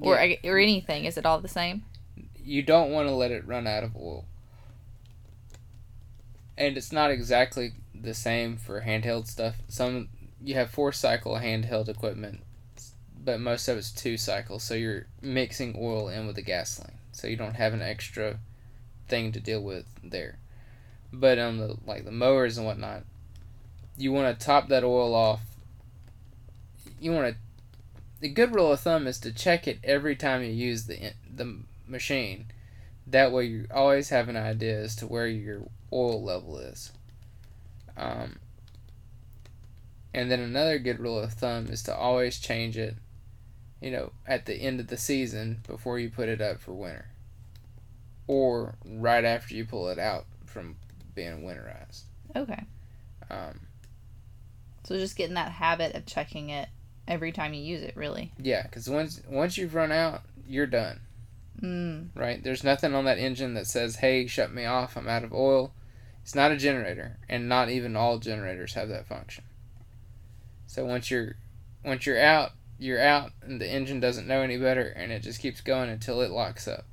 or 0.00 0.16
Yeah. 0.24 0.36
Or 0.50 0.58
anything, 0.58 1.04
is 1.04 1.18
it 1.18 1.26
all 1.26 1.38
the 1.40 1.48
same? 1.48 1.84
You 2.42 2.62
don't 2.62 2.90
want 2.92 3.08
to 3.08 3.14
let 3.14 3.30
it 3.30 3.46
run 3.46 3.66
out 3.66 3.84
of 3.84 3.94
oil, 3.94 4.24
and 6.56 6.76
it's 6.78 6.92
not 6.92 7.10
exactly 7.10 7.72
the 8.04 8.14
same 8.14 8.56
for 8.56 8.82
handheld 8.82 9.26
stuff. 9.26 9.56
Some 9.68 10.08
you 10.42 10.54
have 10.54 10.70
four 10.70 10.92
cycle 10.92 11.36
handheld 11.36 11.88
equipment, 11.88 12.42
but 13.22 13.40
most 13.40 13.68
of 13.68 13.78
it's 13.78 13.90
two 13.90 14.16
cycles. 14.16 14.62
So 14.62 14.74
you're 14.74 15.06
mixing 15.22 15.76
oil 15.78 16.08
in 16.08 16.26
with 16.26 16.36
the 16.36 16.42
gasoline, 16.42 16.98
so 17.12 17.26
you 17.26 17.36
don't 17.36 17.56
have 17.56 17.72
an 17.72 17.82
extra 17.82 18.38
thing 19.08 19.32
to 19.32 19.40
deal 19.40 19.62
with 19.62 19.86
there. 20.02 20.38
But 21.12 21.38
on 21.38 21.58
the 21.58 21.76
like 21.86 22.04
the 22.04 22.10
mowers 22.10 22.58
and 22.58 22.66
whatnot, 22.66 23.04
you 23.96 24.12
want 24.12 24.38
to 24.38 24.44
top 24.44 24.68
that 24.68 24.84
oil 24.84 25.14
off. 25.14 25.40
You 27.00 27.12
want 27.12 27.34
to. 27.34 27.40
The 28.20 28.28
good 28.28 28.54
rule 28.54 28.72
of 28.72 28.80
thumb 28.80 29.06
is 29.06 29.18
to 29.20 29.32
check 29.32 29.68
it 29.68 29.78
every 29.84 30.16
time 30.16 30.42
you 30.42 30.50
use 30.50 30.86
the 30.86 31.12
the 31.34 31.60
machine. 31.86 32.46
That 33.06 33.32
way, 33.32 33.44
you 33.44 33.66
always 33.72 34.08
have 34.08 34.28
an 34.28 34.36
idea 34.36 34.80
as 34.80 34.96
to 34.96 35.06
where 35.06 35.26
your 35.26 35.62
oil 35.92 36.22
level 36.22 36.58
is. 36.58 36.90
Um, 37.96 38.38
and 40.12 40.30
then 40.30 40.40
another 40.40 40.78
good 40.78 41.00
rule 41.00 41.18
of 41.18 41.32
thumb 41.32 41.66
is 41.66 41.82
to 41.84 41.94
always 41.94 42.38
change 42.38 42.76
it, 42.76 42.96
you 43.80 43.90
know, 43.90 44.12
at 44.26 44.46
the 44.46 44.54
end 44.54 44.80
of 44.80 44.86
the 44.86 44.96
season 44.96 45.60
before 45.66 45.98
you 45.98 46.08
put 46.08 46.28
it 46.28 46.40
up 46.40 46.60
for 46.60 46.72
winter. 46.72 47.06
Or 48.26 48.76
right 48.86 49.24
after 49.24 49.54
you 49.54 49.64
pull 49.64 49.88
it 49.88 49.98
out 49.98 50.26
from 50.46 50.76
being 51.14 51.42
winterized. 51.42 52.02
Okay. 52.34 52.64
Um, 53.30 53.60
so 54.84 54.96
just 54.96 55.16
getting 55.16 55.34
that 55.34 55.52
habit 55.52 55.94
of 55.94 56.06
checking 56.06 56.50
it 56.50 56.68
every 57.08 57.32
time 57.32 57.54
you 57.54 57.62
use 57.62 57.82
it, 57.82 57.96
really. 57.96 58.32
Yeah, 58.38 58.62
because 58.62 58.88
once 58.88 59.20
once 59.28 59.58
you've 59.58 59.74
run 59.74 59.92
out, 59.92 60.22
you're 60.46 60.66
done. 60.66 61.00
Mm. 61.60 62.08
Right? 62.14 62.42
There's 62.42 62.64
nothing 62.64 62.94
on 62.94 63.04
that 63.06 63.18
engine 63.18 63.54
that 63.54 63.66
says, 63.66 63.96
"Hey, 63.96 64.26
shut 64.26 64.52
me 64.52 64.64
off. 64.64 64.96
I'm 64.96 65.08
out 65.08 65.24
of 65.24 65.32
oil." 65.32 65.72
It's 66.24 66.34
not 66.34 66.52
a 66.52 66.56
generator, 66.56 67.18
and 67.28 67.50
not 67.50 67.68
even 67.68 67.96
all 67.96 68.16
generators 68.16 68.72
have 68.72 68.88
that 68.88 69.06
function. 69.06 69.44
So 70.66 70.86
once 70.86 71.10
you're 71.10 71.36
once 71.84 72.06
you're 72.06 72.18
out, 72.18 72.52
you're 72.78 72.98
out, 72.98 73.32
and 73.42 73.60
the 73.60 73.70
engine 73.70 74.00
doesn't 74.00 74.26
know 74.26 74.40
any 74.40 74.56
better, 74.56 74.88
and 74.96 75.12
it 75.12 75.20
just 75.20 75.38
keeps 75.38 75.60
going 75.60 75.90
until 75.90 76.22
it 76.22 76.30
locks 76.30 76.66
up. 76.66 76.86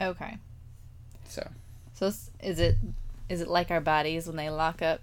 Okay. 0.00 0.38
So. 1.28 1.46
So 1.92 2.06
is 2.06 2.58
it 2.60 2.76
is 3.28 3.42
it 3.42 3.48
like 3.48 3.70
our 3.70 3.82
bodies 3.82 4.26
when 4.26 4.36
they 4.36 4.48
lock 4.48 4.80
up? 4.80 5.02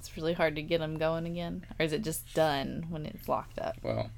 It's 0.00 0.16
really 0.16 0.32
hard 0.32 0.56
to 0.56 0.62
get 0.62 0.80
them 0.80 0.98
going 0.98 1.26
again, 1.26 1.64
or 1.78 1.84
is 1.84 1.92
it 1.92 2.02
just 2.02 2.34
done 2.34 2.86
when 2.90 3.06
it's 3.06 3.28
locked 3.28 3.60
up? 3.60 3.76
Well, 3.80 4.10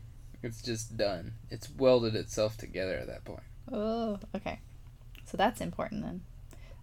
it's 0.42 0.62
just 0.62 0.96
done. 0.96 1.34
It's 1.50 1.68
welded 1.68 2.16
itself 2.16 2.56
together 2.56 2.96
at 2.96 3.08
that 3.08 3.26
point. 3.26 3.42
Oh, 3.70 4.18
okay. 4.34 4.60
So 5.26 5.36
that's 5.36 5.60
important 5.60 6.02
then. 6.02 6.22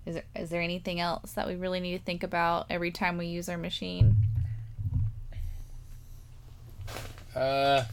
Is 0.10 0.16
there 0.16 0.24
is 0.36 0.50
there 0.50 0.62
anything 0.62 1.00
else 1.00 1.34
that 1.34 1.48
we 1.48 1.56
really 1.56 1.80
need 1.80 1.96
to 1.96 2.04
think 2.04 2.24
about 2.24 2.66
every 2.72 2.90
time 2.90 3.20
we 3.20 3.28
use 3.28 3.48
our 3.48 3.60
machine? 3.60 4.16
Uh, 7.36 7.84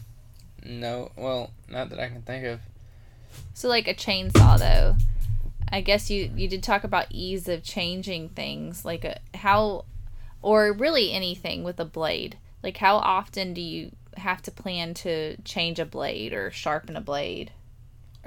no. 0.65 1.11
Well, 1.15 1.51
not 1.69 1.91
that 1.91 1.99
I 1.99 2.07
can 2.07 2.23
think 2.23 2.43
of. 2.45 2.59
So 3.53 3.69
like 3.69 3.87
a 3.87 3.93
chainsaw 3.93 4.57
though. 4.57 4.95
I 5.69 5.81
guess 5.81 6.09
you 6.09 6.31
you 6.35 6.47
did 6.47 6.63
talk 6.63 6.83
about 6.83 7.05
ease 7.11 7.47
of 7.47 7.61
changing 7.61 8.29
things, 8.29 8.83
like 8.83 9.05
a, 9.05 9.19
how, 9.35 9.85
or 10.41 10.73
really 10.73 11.11
anything 11.11 11.63
with 11.63 11.79
a 11.79 11.85
blade. 11.85 12.39
Like 12.63 12.77
how 12.77 12.95
often 12.95 13.53
do 13.53 13.61
you 13.61 13.91
have 14.15 14.41
to 14.41 14.51
plan 14.51 14.95
to 14.95 15.39
change 15.43 15.77
a 15.77 15.85
blade 15.85 16.33
or 16.33 16.49
sharpen 16.49 16.95
a 16.95 17.01
blade? 17.01 17.51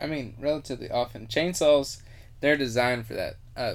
I 0.00 0.06
mean, 0.06 0.36
relatively 0.38 0.88
often. 0.92 1.26
Chainsaws, 1.26 2.02
they're 2.40 2.56
designed 2.56 3.06
for 3.06 3.14
that. 3.14 3.34
Uh, 3.56 3.74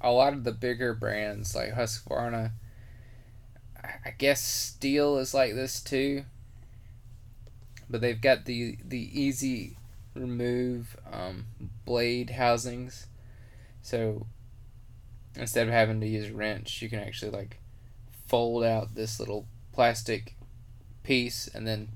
a 0.00 0.10
lot 0.10 0.32
of 0.32 0.44
the 0.44 0.52
bigger 0.52 0.94
brands 0.94 1.54
like 1.54 1.74
Husqvarna, 1.74 2.52
I 3.82 4.10
guess 4.16 4.76
Stihl 4.80 5.20
is 5.20 5.34
like 5.34 5.54
this 5.54 5.80
too. 5.80 6.24
But 7.88 8.00
they've 8.00 8.20
got 8.20 8.44
the 8.44 8.78
the 8.84 9.20
easy 9.20 9.76
remove 10.14 10.96
um, 11.12 11.46
blade 11.84 12.30
housings. 12.30 13.06
So 13.82 14.26
instead 15.34 15.66
of 15.66 15.72
having 15.72 16.00
to 16.00 16.06
use 16.06 16.30
a 16.30 16.34
wrench, 16.34 16.82
you 16.82 16.88
can 16.88 17.00
actually 17.00 17.32
like 17.32 17.58
fold 18.26 18.64
out 18.64 18.94
this 18.94 19.18
little 19.18 19.46
plastic 19.72 20.36
piece 21.02 21.48
and 21.52 21.66
then 21.66 21.88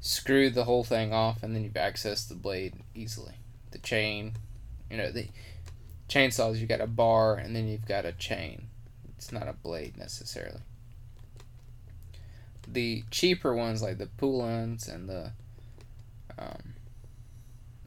screw 0.00 0.50
the 0.50 0.64
whole 0.64 0.84
thing 0.84 1.12
off, 1.12 1.42
and 1.42 1.54
then 1.54 1.64
you've 1.64 1.72
accessed 1.74 2.28
the 2.28 2.34
blade 2.34 2.74
easily. 2.94 3.34
The 3.72 3.78
chain, 3.78 4.34
you 4.90 4.96
know, 4.96 5.10
the 5.10 5.28
chainsaws, 6.08 6.58
you've 6.58 6.68
got 6.68 6.80
a 6.80 6.86
bar 6.86 7.36
and 7.36 7.54
then 7.54 7.66
you've 7.68 7.86
got 7.86 8.04
a 8.04 8.12
chain. 8.12 8.68
It's 9.16 9.32
not 9.32 9.48
a 9.48 9.52
blade 9.52 9.96
necessarily. 9.96 10.60
The 12.68 13.04
cheaper 13.10 13.54
ones, 13.54 13.82
like 13.82 13.98
the 13.98 14.06
Poulan's 14.06 14.88
and 14.88 15.08
the, 15.08 15.32
um, 16.38 16.74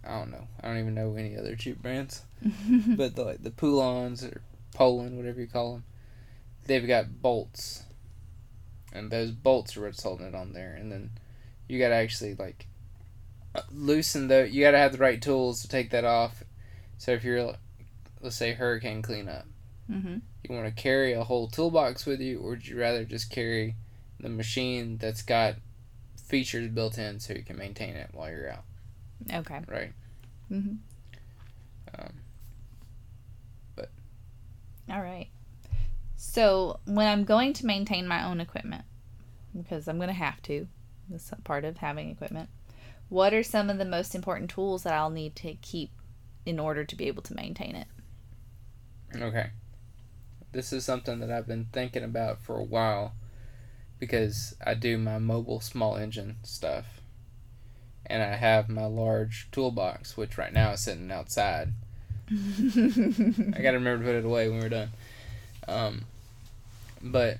I 0.05 0.19
don't 0.19 0.31
know, 0.31 0.47
I 0.61 0.67
don't 0.67 0.79
even 0.79 0.95
know 0.95 1.15
any 1.15 1.37
other 1.37 1.55
cheap 1.55 1.81
brands, 1.81 2.23
but 2.97 3.15
the, 3.15 3.23
like 3.23 3.43
the 3.43 3.51
Poulan's 3.51 4.23
or 4.23 4.41
Poland, 4.73 5.17
whatever 5.17 5.41
you 5.41 5.47
call 5.47 5.73
them, 5.73 5.83
they've 6.65 6.87
got 6.87 7.21
bolts, 7.21 7.83
and 8.93 9.11
those 9.11 9.31
bolts 9.31 9.75
are 9.75 9.81
what's 9.81 10.01
holding 10.01 10.27
it 10.27 10.35
on 10.35 10.53
there, 10.53 10.73
and 10.73 10.91
then 10.91 11.11
you 11.67 11.79
gotta 11.79 11.95
actually 11.95 12.35
like 12.35 12.67
uh, 13.53 13.61
loosen 13.71 14.27
the. 14.27 14.49
You 14.49 14.63
gotta 14.63 14.77
have 14.77 14.93
the 14.93 14.97
right 14.97 15.21
tools 15.21 15.61
to 15.61 15.67
take 15.67 15.89
that 15.91 16.05
off. 16.05 16.43
So 16.97 17.11
if 17.11 17.23
you're, 17.23 17.55
let's 18.21 18.35
say, 18.35 18.53
hurricane 18.53 19.01
cleanup, 19.01 19.45
mm-hmm. 19.89 20.17
you 20.43 20.55
want 20.55 20.65
to 20.65 20.81
carry 20.81 21.13
a 21.13 21.23
whole 21.23 21.47
toolbox 21.47 22.05
with 22.05 22.19
you, 22.19 22.39
or 22.39 22.51
would 22.51 22.67
you 22.67 22.79
rather 22.79 23.03
just 23.05 23.29
carry 23.29 23.75
the 24.19 24.29
machine 24.29 24.97
that's 24.97 25.21
got 25.21 25.55
features 26.27 26.69
built 26.69 26.97
in 26.97 27.19
so 27.19 27.33
you 27.33 27.43
can 27.43 27.57
maintain 27.57 27.95
it 27.95 28.09
while 28.13 28.29
you're 28.29 28.51
out? 28.51 28.63
Okay. 29.33 29.61
Right. 29.67 29.93
Mm-hmm. 30.51 30.75
Um, 31.97 32.13
but. 33.75 33.89
All 34.91 35.01
right. 35.01 35.27
So 36.15 36.79
when 36.85 37.07
I'm 37.07 37.23
going 37.23 37.53
to 37.53 37.65
maintain 37.65 38.07
my 38.07 38.25
own 38.25 38.41
equipment, 38.41 38.83
because 39.55 39.87
I'm 39.87 39.97
going 39.97 40.09
to 40.09 40.13
have 40.13 40.41
to, 40.43 40.67
this 41.09 41.33
part 41.43 41.65
of 41.65 41.77
having 41.77 42.09
equipment. 42.09 42.49
What 43.09 43.33
are 43.33 43.43
some 43.43 43.69
of 43.69 43.77
the 43.77 43.85
most 43.85 44.13
important 44.13 44.51
tools 44.51 44.83
that 44.83 44.93
I'll 44.93 45.09
need 45.09 45.35
to 45.37 45.55
keep 45.55 45.91
in 46.45 46.59
order 46.59 46.83
to 46.83 46.95
be 46.95 47.07
able 47.07 47.23
to 47.23 47.35
maintain 47.35 47.75
it? 47.75 47.87
Okay. 49.15 49.49
This 50.51 50.73
is 50.73 50.83
something 50.83 51.19
that 51.19 51.31
I've 51.31 51.47
been 51.47 51.67
thinking 51.71 52.03
about 52.03 52.41
for 52.41 52.57
a 52.57 52.63
while 52.63 53.13
because 53.99 54.55
I 54.65 54.73
do 54.73 54.97
my 54.97 55.19
mobile 55.19 55.59
small 55.59 55.95
engine 55.95 56.37
stuff. 56.43 56.85
And 58.05 58.23
I 58.23 58.35
have 58.35 58.69
my 58.69 58.85
large 58.85 59.47
toolbox, 59.51 60.17
which 60.17 60.37
right 60.37 60.51
now 60.51 60.71
is 60.71 60.81
sitting 60.81 61.11
outside. 61.11 61.73
I 62.31 63.61
gotta 63.61 63.77
remember 63.77 63.97
to 63.99 64.03
put 64.03 64.15
it 64.15 64.25
away 64.25 64.49
when 64.49 64.59
we're 64.59 64.69
done. 64.69 64.89
Um, 65.67 66.05
but, 67.01 67.37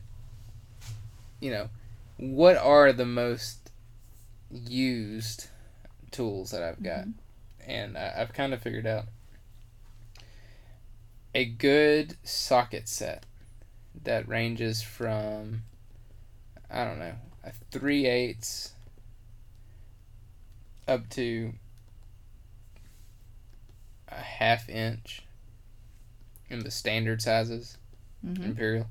you 1.39 1.49
know, 1.49 1.69
what 2.17 2.58
are 2.58 2.93
the 2.93 3.05
most 3.05 3.71
used 4.51 5.47
tools 6.12 6.51
that 6.51 6.62
I've 6.62 6.84
got? 6.84 7.05
Mm-hmm. 7.05 7.71
And 7.71 7.97
I, 7.97 8.13
I've 8.17 8.34
kind 8.34 8.53
of 8.53 8.62
figured 8.62 8.86
out 8.86 9.05
a 11.34 11.46
good 11.46 12.18
socket 12.24 12.88
set 12.88 13.26
that 14.04 14.28
ranges 14.28 14.82
from 14.82 15.63
I 16.72 16.84
don't 16.84 17.00
know 17.00 17.15
a 17.44 17.52
three 17.72 18.06
eighths 18.06 18.74
up 20.88 21.10
to 21.10 21.54
a 24.08 24.15
half 24.15 24.68
inch 24.70 25.24
in 26.50 26.60
the 26.60 26.72
standard 26.72 27.22
sizes 27.22 27.78
mm-hmm. 28.26 28.44
imperial 28.44 28.88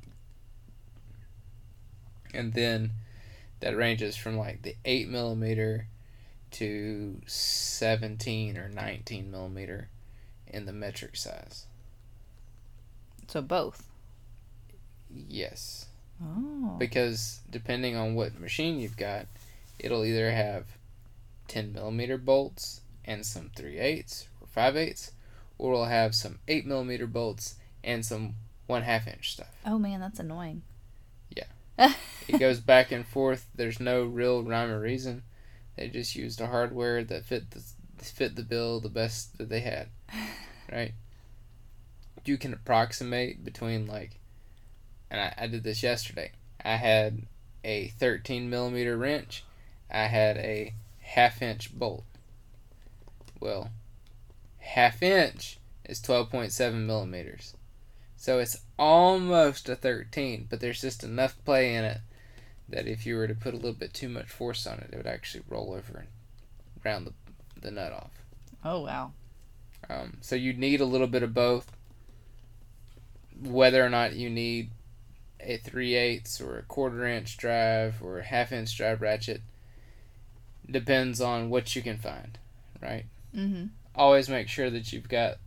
and 2.32 2.52
then 2.52 2.92
that 3.60 3.76
ranges 3.76 4.16
from 4.16 4.36
like 4.36 4.62
the 4.62 4.76
8 4.84 5.08
millimeter 5.08 5.86
to 6.52 7.20
17 7.26 8.56
or 8.56 8.68
19 8.68 9.30
millimeter 9.30 9.88
in 10.46 10.66
the 10.66 10.72
metric 10.72 11.16
size. 11.16 11.66
So 13.28 13.42
both? 13.42 13.86
Yes. 15.10 15.86
Oh. 16.22 16.76
Because 16.78 17.40
depending 17.48 17.94
on 17.94 18.14
what 18.14 18.40
machine 18.40 18.80
you've 18.80 18.96
got, 18.96 19.26
it'll 19.78 20.04
either 20.04 20.32
have 20.32 20.64
10 21.48 21.72
millimeter 21.72 22.18
bolts 22.18 22.80
and 23.04 23.24
some 23.24 23.50
3 23.54 23.78
eighths 23.78 24.26
or 24.40 24.46
5 24.48 24.76
eighths, 24.76 25.12
or 25.58 25.72
it'll 25.72 25.84
have 25.84 26.14
some 26.14 26.38
8 26.48 26.66
millimeter 26.66 27.06
bolts 27.06 27.56
and 27.84 28.04
some 28.04 28.34
1 28.66 28.82
half 28.82 29.06
inch 29.06 29.32
stuff. 29.32 29.54
Oh 29.64 29.78
man, 29.78 30.00
that's 30.00 30.18
annoying. 30.18 30.62
Yeah. 31.36 31.92
it 32.28 32.38
goes 32.38 32.60
back 32.60 32.90
and 32.90 33.06
forth. 33.06 33.46
There's 33.54 33.78
no 33.78 34.04
real 34.04 34.42
rhyme 34.42 34.70
or 34.70 34.80
reason. 34.80 35.22
They 35.76 35.88
just 35.88 36.16
used 36.16 36.40
a 36.40 36.48
hardware 36.48 37.04
that 37.04 37.24
fit 37.24 37.50
the 37.52 37.62
fit 38.02 38.36
the 38.36 38.42
bill 38.42 38.80
the 38.80 38.88
best 38.88 39.38
that 39.38 39.48
they 39.48 39.60
had, 39.60 39.88
right? 40.72 40.92
You 42.28 42.36
can 42.36 42.52
approximate 42.52 43.42
between 43.42 43.86
like, 43.86 44.18
and 45.10 45.20
I, 45.20 45.34
I 45.36 45.46
did 45.46 45.64
this 45.64 45.82
yesterday. 45.82 46.32
I 46.62 46.76
had 46.76 47.22
a 47.64 47.88
13 47.88 48.50
millimeter 48.50 48.96
wrench. 48.96 49.44
I 49.90 50.04
had 50.04 50.36
a 50.36 50.74
half 51.00 51.40
inch 51.40 51.76
bolt. 51.76 52.04
Well, 53.40 53.70
half 54.58 55.02
inch 55.02 55.58
is 55.86 56.00
12.7 56.00 56.74
millimeters. 56.84 57.54
So 58.16 58.38
it's 58.38 58.60
almost 58.78 59.68
a 59.68 59.76
13, 59.76 60.48
but 60.50 60.60
there's 60.60 60.80
just 60.80 61.02
enough 61.02 61.42
play 61.44 61.74
in 61.74 61.84
it 61.84 62.00
that 62.68 62.86
if 62.86 63.06
you 63.06 63.16
were 63.16 63.28
to 63.28 63.34
put 63.34 63.54
a 63.54 63.56
little 63.56 63.72
bit 63.72 63.94
too 63.94 64.08
much 64.08 64.28
force 64.28 64.66
on 64.66 64.78
it, 64.80 64.90
it 64.92 64.96
would 64.96 65.06
actually 65.06 65.44
roll 65.48 65.72
over 65.72 65.98
and 65.98 66.08
round 66.84 67.06
the, 67.06 67.14
the 67.60 67.70
nut 67.70 67.92
off. 67.92 68.10
Oh, 68.64 68.82
wow. 68.82 69.12
Um, 69.88 70.18
so 70.20 70.36
you 70.36 70.52
need 70.52 70.80
a 70.80 70.84
little 70.84 71.06
bit 71.06 71.22
of 71.22 71.32
both. 71.32 71.72
Whether 73.42 73.84
or 73.84 73.88
not 73.90 74.14
you 74.14 74.28
need 74.30 74.70
a 75.40 75.56
3 75.58 75.94
eighths 75.94 76.40
or 76.40 76.58
a 76.58 76.62
quarter 76.62 77.06
inch 77.06 77.36
drive 77.36 78.02
or 78.02 78.18
a 78.18 78.24
half 78.24 78.50
inch 78.52 78.76
drive 78.76 79.00
ratchet 79.00 79.40
depends 80.70 81.20
on 81.20 81.48
what 81.50 81.74
you 81.76 81.82
can 81.82 81.96
find, 81.98 82.38
right? 82.82 83.06
Mm-hmm. 83.34 83.66
Always 83.94 84.28
make 84.28 84.48
sure 84.48 84.70
that 84.70 84.92
you've 84.92 85.08
got 85.08 85.38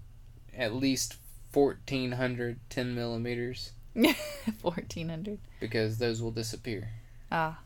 at 0.57 0.73
least 0.73 1.17
1400 1.53 2.59
10 2.69 2.95
millimeters 2.95 3.71
1400. 4.61 5.39
because 5.59 5.97
those 5.97 6.21
will 6.21 6.31
disappear. 6.31 6.89
Ah. 7.31 7.59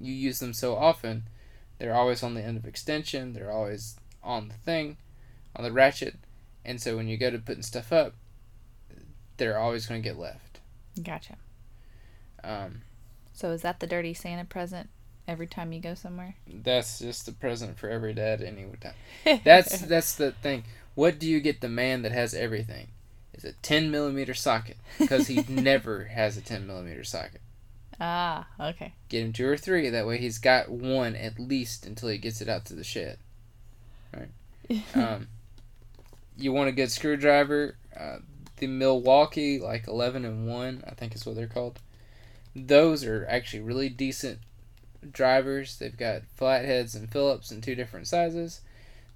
You 0.00 0.12
use 0.12 0.38
them 0.38 0.52
so 0.54 0.74
often, 0.76 1.24
they're 1.78 1.94
always 1.94 2.22
on 2.22 2.34
the 2.34 2.42
end 2.42 2.56
of 2.56 2.66
extension, 2.66 3.32
they're 3.32 3.52
always 3.52 3.96
on 4.22 4.48
the 4.48 4.54
thing, 4.54 4.96
on 5.54 5.64
the 5.64 5.72
ratchet, 5.72 6.16
and 6.64 6.80
so 6.80 6.96
when 6.96 7.08
you 7.08 7.16
go 7.16 7.30
to 7.30 7.38
putting 7.38 7.62
stuff 7.62 7.92
up, 7.92 8.14
they're 9.36 9.58
always 9.58 9.86
going 9.86 10.02
to 10.02 10.08
get 10.08 10.18
left. 10.18 10.60
Gotcha. 11.02 11.36
Um, 12.44 12.82
So 13.32 13.50
is 13.50 13.62
that 13.62 13.80
the 13.80 13.86
dirty 13.86 14.14
Santa 14.14 14.44
present 14.44 14.88
every 15.28 15.46
time 15.46 15.72
you 15.72 15.80
go 15.80 15.94
somewhere? 15.94 16.36
that's 16.46 16.98
just 17.00 17.28
a 17.28 17.32
present 17.32 17.78
for 17.78 17.88
every 17.88 18.14
dad 18.14 18.40
any 18.42 18.64
time. 18.80 18.94
That's 19.44 19.80
that's 19.80 20.14
the 20.14 20.32
thing. 20.32 20.64
What 20.94 21.18
do 21.18 21.26
you 21.28 21.40
get 21.40 21.60
the 21.60 21.68
man 21.68 22.02
that 22.02 22.12
has 22.12 22.32
everything? 22.34 22.88
Is 23.34 23.44
a 23.44 23.52
10 23.52 23.90
millimeter 23.90 24.32
socket 24.32 24.76
because 24.98 25.26
he 25.26 25.42
never 25.48 26.04
has 26.06 26.36
a 26.38 26.40
10 26.40 26.66
millimeter 26.66 27.04
socket. 27.04 27.40
ah, 28.00 28.46
okay. 28.58 28.94
Get 29.10 29.24
him 29.24 29.32
two 29.34 29.46
or 29.48 29.56
three. 29.58 29.90
That 29.90 30.06
way 30.06 30.18
he's 30.18 30.38
got 30.38 30.70
one 30.70 31.14
at 31.16 31.38
least 31.38 31.84
until 31.84 32.08
he 32.08 32.16
gets 32.18 32.40
it 32.40 32.48
out 32.48 32.64
to 32.66 32.74
the 32.74 32.84
shed. 32.84 33.18
Right. 34.14 34.82
Um, 34.94 35.28
you 36.38 36.52
want 36.52 36.68
a 36.68 36.72
good 36.72 36.90
screwdriver. 36.90 37.76
Uh, 37.98 38.18
the 38.56 38.66
Milwaukee 38.66 39.58
like 39.58 39.86
11 39.86 40.24
and 40.24 40.46
1, 40.46 40.84
I 40.86 40.90
think 40.94 41.14
is 41.14 41.26
what 41.26 41.36
they're 41.36 41.46
called. 41.46 41.80
Those 42.54 43.04
are 43.04 43.26
actually 43.28 43.60
really 43.60 43.88
decent 43.88 44.38
drivers. 45.10 45.78
They've 45.78 45.96
got 45.96 46.22
flatheads 46.34 46.94
and 46.94 47.10
Phillips 47.10 47.50
in 47.50 47.60
two 47.60 47.74
different 47.74 48.06
sizes. 48.06 48.60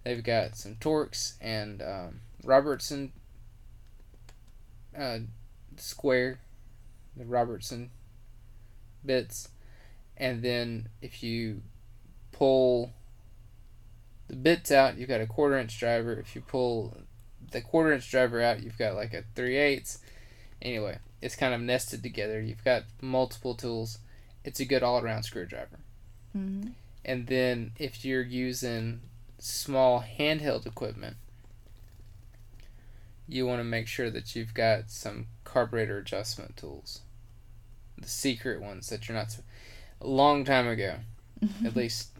They've 0.05 0.23
got 0.23 0.57
some 0.57 0.77
Torx 0.77 1.35
and 1.41 1.83
um, 1.83 2.21
Robertson 2.45 3.13
uh, 4.97 5.19
square, 5.77 6.41
the 7.17 7.25
Robertson 7.25 7.91
bits. 9.05 9.49
And 10.17 10.43
then 10.43 10.89
if 11.01 11.23
you 11.23 11.63
pull 12.33 12.93
the 14.29 14.37
bits 14.37 14.71
out, 14.71 14.97
you've 14.97 15.09
got 15.09 15.21
a 15.21 15.27
quarter 15.27 15.59
inch 15.59 15.79
driver. 15.79 16.13
If 16.13 16.35
you 16.35 16.41
pull 16.41 16.97
the 17.51 17.61
quarter 17.61 17.93
inch 17.93 18.11
driver 18.11 18.41
out, 18.41 18.63
you've 18.63 18.79
got 18.79 18.95
like 18.95 19.15
a 19.15 19.25
3 19.35 19.57
eighths. 19.57 19.99
Anyway, 20.63 20.99
it's 21.23 21.37
kind 21.37 21.55
of 21.55 21.61
nested 21.61 22.03
together. 22.03 22.41
You've 22.41 22.65
got 22.65 22.85
multiple 23.01 23.55
tools. 23.55 23.99
It's 24.45 24.61
a 24.61 24.65
good 24.65 24.83
all 24.83 25.01
around 25.01 25.23
screwdriver. 25.25 25.79
hmm 26.33 26.69
And 27.05 27.27
then 27.27 27.73
if 27.79 28.05
you're 28.05 28.23
using 28.23 29.01
small 29.39 30.03
handheld 30.19 30.67
equipment, 30.67 31.17
you 33.27 33.47
want 33.47 33.61
to 33.61 33.65
make 33.65 33.87
sure 33.87 34.11
that 34.11 34.35
you've 34.35 34.55
got 34.55 34.91
some 34.91 35.27
carburetor 35.45 35.99
adjustment 35.99 36.57
tools. 36.57 37.01
The 37.99 38.09
secret 38.09 38.61
ones 38.61 38.89
that 38.89 39.09
you're 39.09 39.17
not. 39.17 39.39
A 40.01 40.07
long 40.07 40.45
time 40.45 40.67
ago, 40.67 40.97
at 41.65 41.77
least 41.77 42.11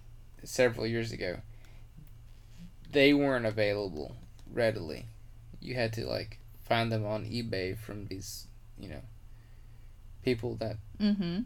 several 0.45 0.87
years 0.87 1.13
ago, 1.13 1.39
they 2.93 3.13
weren't 3.13 3.47
available 3.47 4.17
readily. 4.53 5.07
You 5.61 5.75
had 5.75 5.93
to 5.95 6.07
like 6.07 6.39
find 6.65 6.91
them 6.91 7.05
on 7.05 7.25
eBay 7.25 7.77
from 7.79 8.07
these, 8.07 8.47
you 8.79 8.89
know, 8.89 9.03
people 10.25 10.55
that 10.57 10.77
Mm-hmm. 11.01 11.41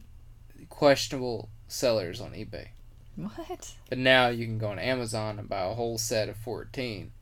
questionable 0.68 1.48
sellers 1.68 2.20
on 2.20 2.32
eBay. 2.32 2.68
What? 3.16 3.72
But 3.88 3.98
now 3.98 4.28
you 4.28 4.46
can 4.46 4.58
go 4.58 4.68
on 4.68 4.78
Amazon 4.80 5.38
and 5.38 5.48
buy 5.48 5.62
a 5.62 5.74
whole 5.74 5.98
set 5.98 6.28
of 6.28 6.36
14 6.36 7.12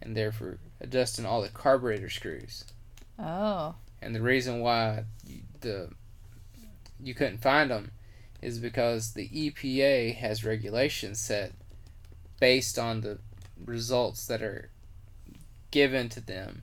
and 0.00 0.16
therefore 0.16 0.58
adjusting 0.80 1.26
all 1.26 1.42
the 1.42 1.48
carburetor 1.50 2.08
screws. 2.08 2.64
Oh. 3.18 3.74
And 4.00 4.14
the 4.14 4.22
reason 4.22 4.60
why 4.60 5.04
you, 5.26 5.40
the 5.60 5.90
you 6.98 7.14
couldn't 7.14 7.42
find 7.42 7.70
them 7.70 7.90
is 8.40 8.58
because 8.58 9.12
the 9.12 9.28
EPA 9.28 10.16
has 10.16 10.44
regulations 10.44 11.20
set 11.20 11.52
based 12.40 12.78
on 12.78 13.02
the 13.02 13.18
results 13.64 14.26
that 14.26 14.42
are 14.42 14.70
given 15.72 16.08
to 16.10 16.20
them 16.20 16.62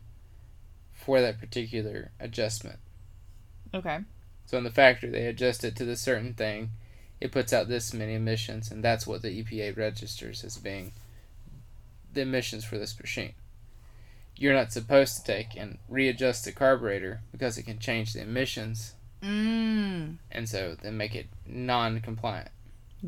for 0.93 1.19
that 1.19 1.39
particular 1.39 2.11
adjustment. 2.19 2.79
Okay. 3.73 3.99
So 4.45 4.57
in 4.57 4.63
the 4.63 4.71
factory, 4.71 5.09
they 5.09 5.25
adjust 5.27 5.63
it 5.65 5.75
to 5.75 5.85
the 5.85 5.97
certain 5.97 6.33
thing. 6.33 6.69
It 7.19 7.31
puts 7.33 7.51
out 7.51 7.67
this 7.67 7.93
many 7.93 8.13
emissions, 8.13 8.71
and 8.71 8.81
that's 8.81 9.05
what 9.05 9.21
the 9.21 9.43
EPA 9.43 9.75
registers 9.75 10.43
as 10.45 10.57
being 10.57 10.93
the 12.13 12.21
emissions 12.21 12.63
for 12.63 12.77
this 12.77 12.97
machine. 12.99 13.33
You're 14.37 14.53
not 14.53 14.71
supposed 14.71 15.17
to 15.17 15.23
take 15.23 15.55
and 15.57 15.77
readjust 15.89 16.45
the 16.45 16.53
carburetor 16.53 17.19
because 17.31 17.57
it 17.57 17.63
can 17.63 17.77
change 17.79 18.13
the 18.13 18.21
emissions, 18.21 18.95
Mm. 19.21 20.15
and 20.31 20.47
so 20.47 20.75
they 20.81 20.91
make 20.91 21.13
it 21.13 21.27
non-compliant, 21.45 22.47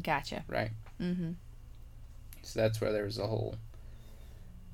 Gotcha. 0.01 0.43
right? 0.49 0.71
Mm-hmm. 0.99 1.31
So 2.43 2.59
that's 2.59 2.81
where 2.81 2.91
there 2.91 3.05
was 3.05 3.17
a 3.17 3.27
whole 3.27 3.55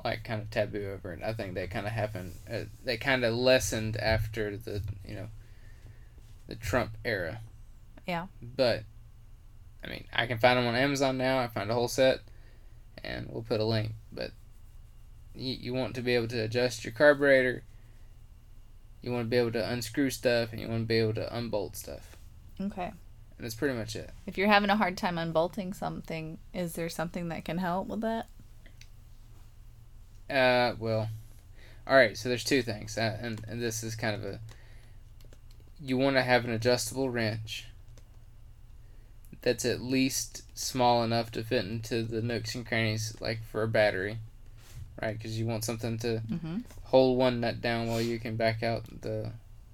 like 0.04 0.24
kind 0.24 0.42
of 0.42 0.50
taboo 0.50 0.92
over 0.94 1.14
it. 1.14 1.22
I 1.24 1.34
think 1.34 1.56
that 1.56 1.72
kind 1.72 1.86
of 1.86 1.92
happened. 1.92 2.34
Uh, 2.52 2.66
they 2.84 2.98
kind 2.98 3.24
of 3.24 3.34
lessened 3.34 3.98
after 3.98 4.58
the 4.58 4.82
you 5.06 5.16
know 5.16 5.28
the 6.48 6.56
Trump 6.56 6.98
era. 7.04 7.42
Yeah. 8.06 8.28
But 8.42 8.84
I 9.84 9.88
mean, 9.90 10.06
I 10.14 10.26
can 10.28 10.38
find 10.38 10.58
them 10.58 10.68
on 10.68 10.76
Amazon 10.76 11.18
now. 11.18 11.40
I 11.40 11.48
find 11.48 11.70
a 11.70 11.74
whole 11.74 11.88
set, 11.88 12.20
and 13.04 13.28
we'll 13.30 13.44
put 13.44 13.60
a 13.60 13.66
link. 13.66 13.94
But 14.12 14.32
you, 15.36 15.56
you 15.60 15.74
want 15.74 15.96
to 15.96 16.02
be 16.02 16.16
able 16.16 16.28
to 16.30 16.40
adjust 16.40 16.84
your 16.84 16.94
carburetor. 16.94 17.64
You 19.02 19.12
want 19.12 19.26
to 19.26 19.30
be 19.30 19.38
able 19.38 19.52
to 19.54 19.72
unscrew 19.72 20.10
stuff, 20.10 20.52
and 20.52 20.62
you 20.62 20.68
want 20.68 20.84
to 20.84 20.88
be 20.88 20.98
able 20.98 21.14
to 21.16 21.36
unbolt 21.36 21.76
stuff. 21.76 22.18
Okay. 22.60 22.92
And 23.38 23.46
that's 23.46 23.56
pretty 23.56 23.78
much 23.78 23.96
it. 23.96 24.10
If 24.26 24.38
you're 24.38 24.48
having 24.48 24.72
a 24.72 24.76
hard 24.76 24.98
time 24.98 25.18
unbolting 25.18 25.74
something, 25.74 26.40
is 26.54 26.74
there 26.74 26.90
something 26.90 27.30
that 27.30 27.46
can 27.46 27.60
help 27.60 27.88
with 27.88 28.02
that? 28.02 28.28
Uh, 30.30 30.74
well, 30.80 31.10
all 31.88 31.96
right. 31.96 32.18
So 32.18 32.30
there's 32.30 32.44
two 32.44 32.62
things, 32.62 32.98
uh, 32.98 33.18
and 33.22 33.42
and 33.48 33.62
this 33.62 33.84
is 33.84 33.96
kind 33.96 34.16
of 34.16 34.24
a. 34.24 34.40
You 35.80 35.98
want 35.98 36.16
to 36.16 36.24
have 36.24 36.44
an 36.46 36.52
adjustable 36.52 37.10
wrench. 37.10 37.66
That's 39.42 39.64
at 39.66 39.82
least 39.82 40.44
small 40.58 41.04
enough 41.04 41.32
to 41.32 41.44
fit 41.44 41.66
into 41.66 42.04
the 42.04 42.22
nooks 42.22 42.56
and 42.56 42.66
crannies, 42.66 43.16
like 43.22 43.44
for 43.44 43.64
a 43.64 43.68
battery, 43.68 44.18
right? 45.02 45.16
Because 45.18 45.40
you 45.40 45.46
want 45.46 45.64
something 45.64 45.98
to 46.00 46.22
Mm-hmm. 46.30 46.58
hold 46.86 47.18
one 47.18 47.40
nut 47.40 47.62
down 47.62 47.88
while 47.88 48.02
you 48.02 48.20
can 48.20 48.36
back 48.36 48.64
out 48.64 48.84
the 49.02 49.32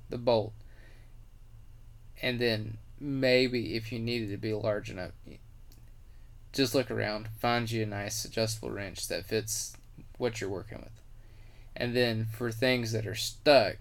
the 0.09 0.17
bolt. 0.17 0.53
And 2.21 2.39
then 2.39 2.77
maybe 2.99 3.75
if 3.75 3.91
you 3.91 3.99
needed 3.99 4.29
to 4.31 4.37
be 4.37 4.53
large 4.53 4.89
enough, 4.91 5.11
just 6.51 6.75
look 6.75 6.91
around, 6.91 7.29
find 7.39 7.69
you 7.71 7.83
a 7.83 7.85
nice 7.87 8.23
adjustable 8.25 8.69
wrench 8.71 9.07
that 9.07 9.25
fits 9.25 9.75
what 10.17 10.41
you're 10.41 10.49
working 10.49 10.79
with. 10.79 10.91
And 11.75 11.95
then 11.95 12.25
for 12.25 12.51
things 12.51 12.91
that 12.91 13.07
are 13.07 13.15
stuck 13.15 13.77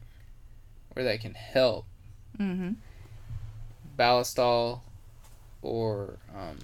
or 0.96 1.02
that 1.02 1.20
can 1.20 1.34
help, 1.34 1.86
Mm-hmm. 2.38 2.72
Ballistol 3.98 4.80
or 5.60 6.18
um, 6.34 6.58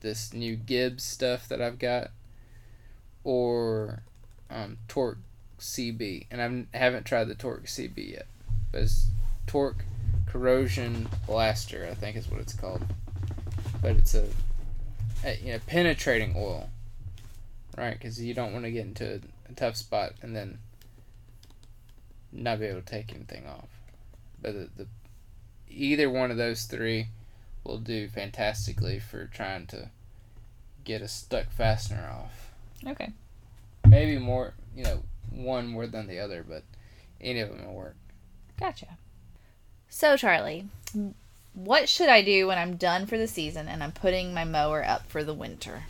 this 0.00 0.32
new 0.32 0.56
Gibbs 0.56 1.02
stuff 1.02 1.48
that 1.48 1.60
I've 1.60 1.78
got 1.78 2.10
or 3.24 4.02
um, 4.50 4.78
Torque 4.88 5.18
CB. 5.58 6.26
And 6.30 6.68
I 6.74 6.76
haven't 6.76 7.04
tried 7.04 7.24
the 7.24 7.34
Torque 7.34 7.64
CB 7.64 8.12
yet. 8.12 8.26
But 8.72 8.82
it's 8.82 9.06
Torque 9.46 9.84
Corrosion 10.26 11.08
Blaster, 11.26 11.88
I 11.90 11.94
think 11.94 12.16
is 12.16 12.30
what 12.30 12.40
it's 12.40 12.52
called. 12.52 12.84
But 13.80 13.92
it's 13.96 14.14
a, 14.14 14.26
a 15.24 15.36
you 15.36 15.52
know, 15.52 15.60
penetrating 15.66 16.34
oil, 16.36 16.68
right? 17.76 17.92
Because 17.92 18.20
you 18.20 18.34
don't 18.34 18.52
want 18.52 18.64
to 18.64 18.70
get 18.70 18.86
into 18.86 19.20
a 19.48 19.52
tough 19.54 19.76
spot 19.76 20.12
and 20.22 20.34
then 20.34 20.58
not 22.32 22.60
be 22.60 22.66
able 22.66 22.80
to 22.80 22.86
take 22.86 23.12
anything 23.14 23.46
off. 23.46 23.68
But 24.40 24.52
the, 24.54 24.68
the 24.76 24.86
either 25.68 26.10
one 26.10 26.30
of 26.30 26.36
those 26.36 26.64
three 26.64 27.08
will 27.64 27.78
do 27.78 28.08
fantastically 28.08 28.98
for 28.98 29.26
trying 29.26 29.66
to 29.66 29.90
get 30.84 31.02
a 31.02 31.08
stuck 31.08 31.50
fastener 31.50 32.08
off. 32.10 32.52
Okay. 32.86 33.12
Maybe 33.86 34.18
more, 34.18 34.54
you 34.74 34.84
know, 34.84 35.02
one 35.30 35.66
more 35.66 35.86
than 35.86 36.06
the 36.06 36.18
other, 36.18 36.44
but 36.46 36.62
any 37.20 37.40
of 37.40 37.50
them 37.50 37.66
will 37.66 37.74
work. 37.74 37.96
Gotcha. 38.58 38.96
So, 39.88 40.16
Charlie, 40.16 40.66
what 41.54 41.88
should 41.88 42.08
I 42.08 42.22
do 42.22 42.46
when 42.46 42.58
I'm 42.58 42.76
done 42.76 43.06
for 43.06 43.18
the 43.18 43.28
season 43.28 43.68
and 43.68 43.82
I'm 43.82 43.92
putting 43.92 44.34
my 44.34 44.44
mower 44.44 44.84
up 44.84 45.08
for 45.08 45.24
the 45.24 45.34
winter? 45.34 45.84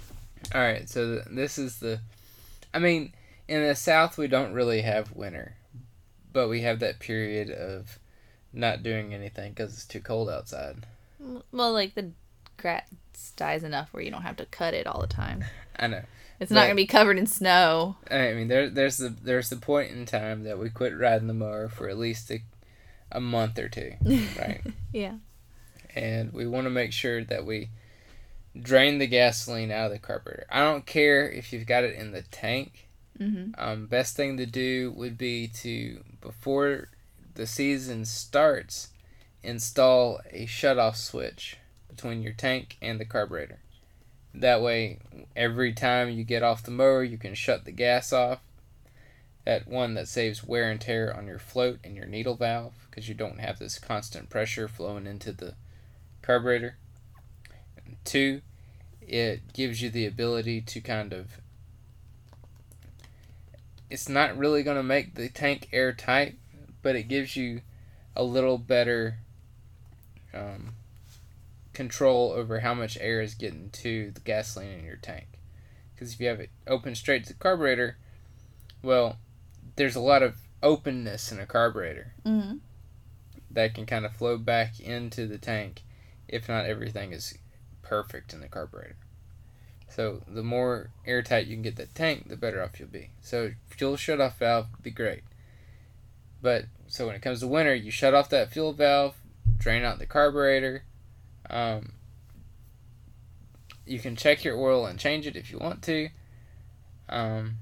All 0.54 0.60
right, 0.60 0.88
so 0.88 1.22
this 1.30 1.58
is 1.58 1.78
the. 1.78 2.00
I 2.72 2.78
mean, 2.78 3.12
in 3.48 3.62
the 3.62 3.74
South, 3.74 4.18
we 4.18 4.28
don't 4.28 4.52
really 4.52 4.82
have 4.82 5.14
winter, 5.14 5.56
but 6.32 6.48
we 6.48 6.62
have 6.62 6.80
that 6.80 6.98
period 7.00 7.50
of 7.50 7.98
not 8.52 8.82
doing 8.82 9.12
anything 9.14 9.52
because 9.52 9.72
it's 9.74 9.86
too 9.86 10.00
cold 10.00 10.28
outside. 10.30 10.86
Well, 11.52 11.72
like 11.72 11.94
the 11.94 12.12
grass 12.56 12.88
dies 13.36 13.64
enough 13.64 13.92
where 13.92 14.02
you 14.02 14.10
don't 14.10 14.22
have 14.22 14.36
to 14.36 14.46
cut 14.46 14.74
it 14.74 14.86
all 14.86 15.00
the 15.00 15.06
time. 15.06 15.44
I 15.78 15.86
know. 15.88 16.02
It's 16.38 16.50
not 16.50 16.64
going 16.64 16.72
to 16.72 16.76
be 16.76 16.86
covered 16.86 17.18
in 17.18 17.26
snow. 17.26 17.96
I 18.10 18.34
mean, 18.34 18.48
there, 18.48 18.68
there's 18.68 18.98
the 18.98 19.08
there's 19.08 19.48
the 19.48 19.56
point 19.56 19.92
in 19.92 20.04
time 20.04 20.44
that 20.44 20.58
we 20.58 20.68
quit 20.68 20.96
riding 20.96 21.28
the 21.28 21.34
mower 21.34 21.68
for 21.68 21.88
at 21.88 21.96
least 21.96 22.30
a, 22.30 22.42
a 23.10 23.20
month 23.20 23.58
or 23.58 23.70
two, 23.70 23.94
right? 24.38 24.60
Yeah. 24.92 25.14
and 25.94 26.34
we 26.34 26.46
want 26.46 26.64
to 26.66 26.70
make 26.70 26.92
sure 26.92 27.24
that 27.24 27.46
we 27.46 27.70
drain 28.62 28.98
the 28.98 29.06
gasoline 29.06 29.70
out 29.70 29.86
of 29.86 29.92
the 29.92 29.98
carburetor. 29.98 30.46
I 30.50 30.60
don't 30.60 30.86
care 30.86 31.28
if 31.30 31.52
you've 31.52 31.66
got 31.66 31.84
it 31.84 31.94
in 31.94 32.12
the 32.12 32.22
tank. 32.22 32.88
hmm 33.18 33.50
Um, 33.56 33.86
best 33.86 34.16
thing 34.16 34.36
to 34.36 34.46
do 34.46 34.92
would 34.92 35.18
be 35.18 35.48
to 35.62 36.02
before 36.20 36.88
the 37.34 37.46
season 37.46 38.04
starts, 38.04 38.88
install 39.42 40.20
a 40.30 40.46
shut-off 40.46 40.96
switch 40.96 41.58
between 41.88 42.22
your 42.22 42.32
tank 42.32 42.76
and 42.82 42.98
the 42.98 43.04
carburetor. 43.04 43.60
That 44.34 44.60
way, 44.60 44.98
every 45.34 45.72
time 45.72 46.10
you 46.10 46.24
get 46.24 46.42
off 46.42 46.62
the 46.62 46.70
mower, 46.70 47.02
you 47.02 47.16
can 47.16 47.34
shut 47.34 47.64
the 47.64 47.72
gas 47.72 48.12
off. 48.12 48.40
That 49.44 49.68
one 49.68 49.94
that 49.94 50.08
saves 50.08 50.44
wear 50.44 50.70
and 50.70 50.80
tear 50.80 51.16
on 51.16 51.26
your 51.26 51.38
float 51.38 51.78
and 51.84 51.94
your 51.94 52.06
needle 52.06 52.34
valve 52.34 52.74
because 52.90 53.08
you 53.08 53.14
don't 53.14 53.38
have 53.38 53.58
this 53.58 53.78
constant 53.78 54.28
pressure 54.28 54.66
flowing 54.66 55.06
into 55.06 55.32
the 55.32 55.54
carburetor. 56.20 56.76
Two, 58.04 58.40
it 59.00 59.52
gives 59.52 59.82
you 59.82 59.90
the 59.90 60.06
ability 60.06 60.60
to 60.60 60.80
kind 60.80 61.12
of 61.12 61.40
it's 63.88 64.08
not 64.08 64.36
really 64.36 64.62
going 64.62 64.76
to 64.76 64.82
make 64.82 65.14
the 65.14 65.28
tank 65.28 65.68
airtight, 65.72 66.36
but 66.82 66.96
it 66.96 67.04
gives 67.04 67.36
you 67.36 67.60
a 68.16 68.24
little 68.24 68.58
better 68.58 69.18
um, 70.34 70.74
control 71.72 72.32
over 72.32 72.60
how 72.60 72.74
much 72.74 72.98
air 73.00 73.20
is 73.20 73.34
getting 73.34 73.70
to 73.70 74.10
the 74.10 74.20
gasoline 74.20 74.78
in 74.78 74.84
your 74.84 74.96
tank. 74.96 75.26
Because 75.94 76.14
if 76.14 76.20
you 76.20 76.26
have 76.26 76.40
it 76.40 76.50
open 76.66 76.94
straight 76.94 77.24
to 77.24 77.32
the 77.32 77.38
carburetor, 77.38 77.96
well, 78.82 79.18
there's 79.76 79.96
a 79.96 80.00
lot 80.00 80.22
of 80.22 80.36
openness 80.62 81.30
in 81.30 81.38
a 81.38 81.46
carburetor 81.46 82.14
hmm 82.24 82.54
that 83.50 83.74
can 83.74 83.86
kind 83.86 84.04
of 84.04 84.12
flow 84.12 84.36
back 84.36 84.78
into 84.80 85.26
the 85.26 85.38
tank 85.38 85.82
if 86.28 86.48
not 86.48 86.66
everything 86.66 87.12
is 87.12 87.38
perfect 87.86 88.34
in 88.34 88.40
the 88.40 88.48
carburetor. 88.48 88.96
So 89.88 90.22
the 90.26 90.42
more 90.42 90.90
airtight 91.06 91.46
you 91.46 91.54
can 91.54 91.62
get 91.62 91.76
the 91.76 91.86
tank, 91.86 92.28
the 92.28 92.36
better 92.36 92.62
off 92.62 92.78
you'll 92.78 92.88
be. 92.88 93.10
So 93.20 93.52
fuel 93.68 93.96
shut 93.96 94.20
off 94.20 94.38
valve 94.38 94.66
be 94.82 94.90
great. 94.90 95.22
But 96.42 96.64
so 96.88 97.06
when 97.06 97.14
it 97.14 97.22
comes 97.22 97.40
to 97.40 97.46
winter, 97.46 97.74
you 97.74 97.90
shut 97.90 98.14
off 98.14 98.28
that 98.30 98.52
fuel 98.52 98.72
valve, 98.72 99.14
drain 99.56 99.84
out 99.84 99.98
the 99.98 100.06
carburetor. 100.06 100.82
Um, 101.48 101.92
you 103.86 104.00
can 104.00 104.16
check 104.16 104.44
your 104.44 104.58
oil 104.58 104.84
and 104.86 104.98
change 104.98 105.26
it 105.26 105.36
if 105.36 105.50
you 105.50 105.58
want 105.58 105.82
to. 105.84 106.08
Um, 107.08 107.58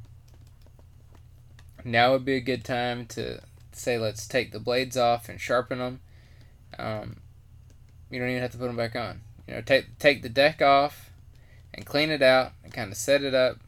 now 1.85 2.13
would 2.13 2.25
be 2.25 2.37
a 2.37 2.41
good 2.41 2.65
time 2.65 3.07
to 3.07 3.41
say 3.73 3.99
let's 3.99 4.27
take 4.27 4.53
the 4.53 4.61
blades 4.61 4.97
off 4.97 5.29
and 5.29 5.41
sharpen 5.41 5.79
them. 5.79 6.01
Um, 6.79 7.17
you 8.11 8.19
don't 8.19 8.31
even 8.31 8.43
have 8.43 8.53
to 8.53 8.59
put 8.59 8.67
them 8.67 8.77
back 8.77 8.97
on. 8.97 9.21
You 9.47 9.55
know, 9.55 9.61
take 9.61 9.99
take 9.99 10.23
the 10.23 10.29
deck 10.29 10.63
off 10.63 11.11
and 11.73 11.85
clean 11.85 12.11
it 12.11 12.23
out 12.23 12.53
and 12.63 12.73
kind 12.73 12.91
of 12.91 12.97
set 12.97 13.23
it 13.23 13.35
up, 13.35 13.59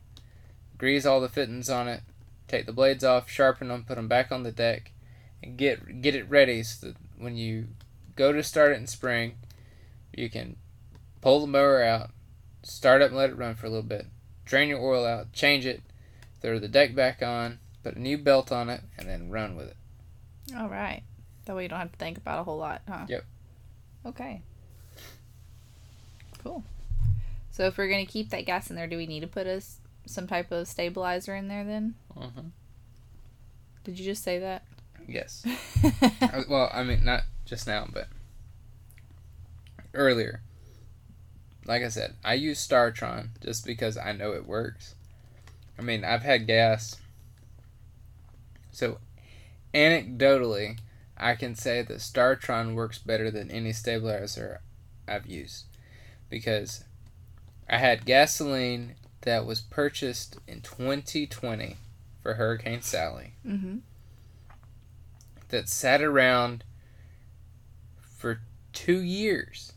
grease 0.78 1.04
all 1.04 1.20
the 1.20 1.28
fittings 1.28 1.68
on 1.68 1.88
it, 1.88 2.02
take 2.48 2.66
the 2.66 2.72
blades 2.72 3.04
off, 3.04 3.28
sharpen 3.28 3.68
them, 3.68 3.84
put 3.84 3.96
them 3.96 4.08
back 4.08 4.32
on 4.32 4.42
the 4.42 4.52
deck, 4.52 4.92
and 5.42 5.56
get 5.56 6.00
get 6.00 6.14
it 6.14 6.28
ready 6.28 6.62
so 6.62 6.88
that 6.88 6.96
when 7.18 7.36
you 7.36 7.68
go 8.14 8.32
to 8.32 8.42
start 8.42 8.72
it 8.72 8.78
in 8.78 8.86
spring, 8.86 9.36
you 10.12 10.30
can 10.30 10.56
pull 11.20 11.40
the 11.40 11.46
mower 11.46 11.82
out, 11.82 12.10
start 12.62 13.02
up 13.02 13.08
and 13.08 13.18
let 13.18 13.30
it 13.30 13.38
run 13.38 13.54
for 13.54 13.66
a 13.66 13.70
little 13.70 13.82
bit, 13.82 14.06
drain 14.44 14.68
your 14.68 14.80
oil 14.80 15.04
out, 15.04 15.32
change 15.32 15.66
it, 15.66 15.82
throw 16.40 16.58
the 16.58 16.68
deck 16.68 16.94
back 16.94 17.22
on, 17.22 17.58
put 17.82 17.96
a 17.96 18.00
new 18.00 18.16
belt 18.16 18.50
on 18.50 18.70
it, 18.70 18.80
and 18.98 19.08
then 19.08 19.30
run 19.30 19.56
with 19.56 19.68
it. 19.68 19.76
All 20.56 20.68
right. 20.68 21.02
That 21.44 21.56
way 21.56 21.64
you 21.64 21.68
don't 21.68 21.78
have 21.78 21.92
to 21.92 21.98
think 21.98 22.18
about 22.18 22.40
a 22.40 22.44
whole 22.44 22.58
lot, 22.58 22.82
huh? 22.88 23.06
Yep. 23.08 23.24
Okay. 24.06 24.42
Cool. 26.46 26.64
So 27.50 27.64
if 27.66 27.76
we're 27.76 27.88
gonna 27.88 28.06
keep 28.06 28.30
that 28.30 28.46
gas 28.46 28.70
in 28.70 28.76
there, 28.76 28.86
do 28.86 28.96
we 28.96 29.06
need 29.06 29.20
to 29.20 29.26
put 29.26 29.46
a 29.46 29.62
some 30.06 30.26
type 30.26 30.52
of 30.52 30.68
stabilizer 30.68 31.34
in 31.34 31.48
there 31.48 31.64
then? 31.64 31.94
Uh-huh. 32.16 32.42
Did 33.82 33.98
you 33.98 34.04
just 34.04 34.22
say 34.22 34.38
that? 34.38 34.62
Yes. 35.06 35.44
Uh, 36.20 36.42
well, 36.48 36.70
I 36.72 36.82
mean, 36.82 37.04
not 37.04 37.22
just 37.44 37.66
now, 37.66 37.86
but 37.92 38.08
earlier. 39.94 40.40
Like 41.64 41.82
I 41.82 41.88
said, 41.88 42.14
I 42.24 42.34
use 42.34 42.66
StarTron 42.66 43.28
just 43.42 43.64
because 43.64 43.96
I 43.96 44.12
know 44.12 44.32
it 44.32 44.46
works. 44.46 44.94
I 45.78 45.82
mean, 45.82 46.04
I've 46.04 46.22
had 46.22 46.46
gas. 46.46 46.96
So, 48.72 48.98
anecdotally, 49.72 50.78
I 51.16 51.34
can 51.34 51.54
say 51.54 51.82
that 51.82 51.98
StarTron 51.98 52.74
works 52.74 52.98
better 52.98 53.30
than 53.30 53.50
any 53.50 53.72
stabilizer 53.72 54.60
I've 55.08 55.26
used. 55.26 55.64
Because 56.28 56.84
I 57.68 57.78
had 57.78 58.04
gasoline 58.04 58.94
that 59.22 59.44
was 59.44 59.60
purchased 59.60 60.38
in 60.46 60.60
2020 60.60 61.76
for 62.22 62.34
Hurricane 62.34 62.82
Sally 62.82 63.34
mm-hmm. 63.46 63.78
that 65.48 65.68
sat 65.68 66.00
around 66.00 66.64
for 68.00 68.40
two 68.72 69.00
years 69.00 69.72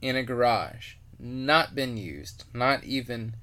in 0.00 0.16
a 0.16 0.22
garage, 0.22 0.94
not 1.18 1.74
been 1.74 1.96
used, 1.96 2.44
not 2.54 2.84
even 2.84 3.34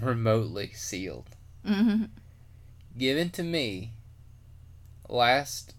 remotely 0.00 0.72
sealed, 0.72 1.28
Mm-hmm. 1.66 2.04
given 2.98 3.30
to 3.30 3.42
me 3.42 3.92
last 5.08 5.74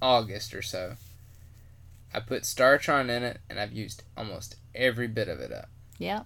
August 0.00 0.54
or 0.54 0.62
so. 0.62 0.94
I 2.14 2.20
put 2.20 2.44
StarTron 2.44 3.10
in 3.10 3.24
it 3.24 3.40
and 3.50 3.58
I've 3.58 3.72
used 3.72 4.04
almost 4.16 4.56
every 4.74 5.08
bit 5.08 5.28
of 5.28 5.40
it 5.40 5.52
up. 5.52 5.68
Yeah. 5.98 6.22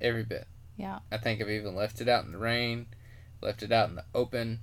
Every 0.00 0.22
bit. 0.22 0.46
Yeah. 0.76 1.00
I 1.10 1.18
think 1.18 1.40
I've 1.40 1.50
even 1.50 1.74
left 1.74 2.00
it 2.00 2.08
out 2.08 2.24
in 2.24 2.32
the 2.32 2.38
rain, 2.38 2.86
left 3.42 3.62
it 3.64 3.72
out 3.72 3.88
in 3.88 3.96
the 3.96 4.04
open. 4.14 4.60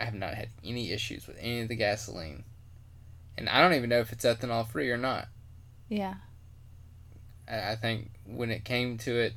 I 0.00 0.04
have 0.04 0.14
not 0.14 0.34
had 0.34 0.48
any 0.64 0.90
issues 0.90 1.26
with 1.26 1.36
any 1.38 1.60
of 1.60 1.68
the 1.68 1.76
gasoline. 1.76 2.44
And 3.36 3.48
I 3.48 3.60
don't 3.60 3.74
even 3.74 3.90
know 3.90 4.00
if 4.00 4.12
it's 4.12 4.24
ethanol 4.24 4.66
free 4.66 4.90
or 4.90 4.96
not. 4.96 5.28
Yeah. 5.90 6.14
I, 7.46 7.72
I 7.72 7.76
think 7.76 8.12
when 8.24 8.50
it 8.50 8.64
came 8.64 8.96
to 8.98 9.14
it, 9.18 9.34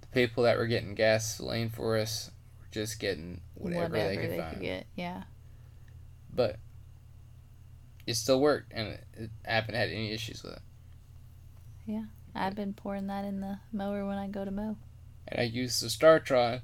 the 0.00 0.06
people 0.08 0.44
that 0.44 0.56
were 0.56 0.66
getting 0.66 0.94
gasoline 0.94 1.68
for 1.68 1.98
us 1.98 2.30
were 2.58 2.68
just 2.70 2.98
getting 2.98 3.42
whatever, 3.54 3.98
they 3.98 4.16
could 4.16 4.30
they 4.30 4.38
find. 4.38 4.60
get. 4.60 4.86
Yeah. 4.96 5.24
But 6.32 6.56
it 8.06 8.14
still 8.14 8.40
worked, 8.40 8.72
and 8.72 8.88
it, 8.88 9.04
it, 9.14 9.30
I 9.48 9.52
haven't 9.52 9.74
had 9.74 9.88
any 9.88 10.12
issues 10.12 10.42
with 10.42 10.54
it. 10.54 10.62
Yeah, 11.86 12.04
I've 12.34 12.54
been 12.54 12.72
pouring 12.72 13.06
that 13.08 13.24
in 13.24 13.40
the 13.40 13.58
mower 13.72 14.06
when 14.06 14.18
I 14.18 14.28
go 14.28 14.44
to 14.44 14.50
mow. 14.50 14.76
And 15.28 15.40
I 15.40 15.44
use 15.44 15.80
the 15.80 15.88
StarTron. 15.88 16.60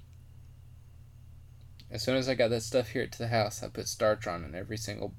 As 1.90 2.02
soon 2.02 2.16
as 2.16 2.28
I 2.28 2.34
got 2.34 2.50
that 2.50 2.62
stuff 2.62 2.90
here 2.90 3.06
to 3.06 3.18
the 3.18 3.28
house, 3.28 3.62
I 3.62 3.68
put 3.68 3.86
StarTron 3.86 4.44
in 4.44 4.54
every 4.54 4.76
single 4.76 5.14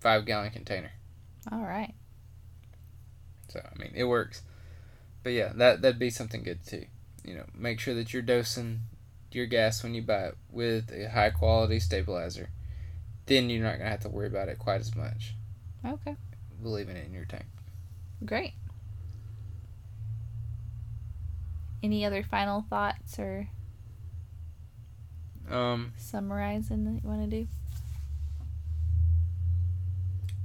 five 0.00 0.26
gallon 0.26 0.50
container. 0.50 0.92
All 1.50 1.62
right. 1.62 1.94
So 3.48 3.60
I 3.60 3.78
mean, 3.78 3.92
it 3.94 4.04
works. 4.04 4.42
But 5.22 5.30
yeah, 5.30 5.52
that 5.56 5.82
that'd 5.82 5.98
be 5.98 6.10
something 6.10 6.42
good 6.42 6.64
too. 6.64 6.86
You 7.24 7.34
know, 7.34 7.44
make 7.54 7.80
sure 7.80 7.94
that 7.94 8.12
you're 8.12 8.22
dosing 8.22 8.80
your 9.32 9.46
gas 9.46 9.82
when 9.82 9.94
you 9.94 10.02
buy 10.02 10.26
it 10.26 10.36
with 10.50 10.90
a 10.92 11.10
high 11.10 11.30
quality 11.30 11.80
stabilizer. 11.80 12.50
Then 13.30 13.48
you're 13.48 13.62
not 13.62 13.78
gonna 13.78 13.90
have 13.90 14.00
to 14.00 14.08
worry 14.08 14.26
about 14.26 14.48
it 14.48 14.58
quite 14.58 14.80
as 14.80 14.96
much. 14.96 15.36
Okay. 15.86 16.16
Leaving 16.60 16.96
it 16.96 17.06
in 17.06 17.12
your 17.12 17.26
tank. 17.26 17.44
Great. 18.24 18.54
Any 21.80 22.04
other 22.04 22.24
final 22.24 22.62
thoughts 22.68 23.20
or 23.20 23.46
Um, 25.48 25.92
summarizing 25.96 26.84
that 26.86 27.02
you 27.04 27.08
want 27.08 27.30
to 27.30 27.44
do? 27.44 27.46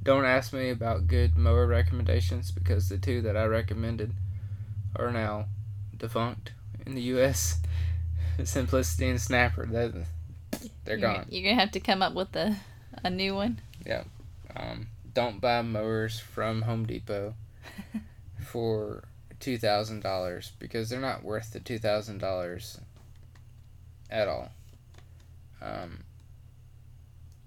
Don't 0.04 0.26
ask 0.26 0.54
me 0.54 0.70
about 0.70 1.08
good 1.08 1.36
mower 1.36 1.66
recommendations 1.66 2.52
because 2.52 2.88
the 2.90 3.00
two 3.00 3.20
that 3.24 3.36
I 3.36 3.46
recommended 3.46 4.14
are 4.96 5.12
now 5.12 5.48
defunct 5.98 6.52
in 6.86 6.94
the 6.94 7.02
U.S. 7.02 7.62
Simplicity 8.44 9.10
and 9.10 9.20
Snapper. 9.20 9.66
They're, 9.66 9.90
they're 9.90 10.06
you're, 10.86 10.98
gone. 10.98 11.26
You're 11.30 11.50
gonna 11.50 11.60
have 11.60 11.72
to 11.72 11.80
come 11.80 12.04
up 12.04 12.14
with 12.14 12.36
a 12.36 12.56
a 13.04 13.10
new 13.10 13.36
one. 13.36 13.62
Yeah. 13.86 14.04
Um, 14.56 14.88
don't 15.14 15.42
buy 15.42 15.62
mowers 15.62 16.20
from 16.20 16.64
Home 16.64 16.86
Depot 16.86 17.34
for 18.46 19.04
two 19.40 19.58
thousand 19.58 20.02
dollars 20.02 20.52
because 20.60 20.90
they're 20.90 21.00
not 21.00 21.24
worth 21.24 21.52
the 21.54 21.60
two 21.60 21.80
thousand 21.80 22.20
dollars 22.20 22.80
at 24.10 24.28
all. 24.28 24.50
Um, 25.62 26.04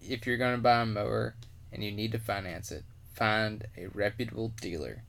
if 0.01 0.27
you're 0.27 0.37
gonna 0.37 0.59
buy 0.59 0.81
a 0.81 0.87
mower 0.87 1.35
and 1.73 1.85
you 1.85 1.93
need 1.93 2.13
to 2.13 2.19
finance 2.19 2.73
it, 2.73 2.85
find 3.15 3.67
a 3.77 3.87
reputable 3.87 4.53
dealer. 4.61 5.03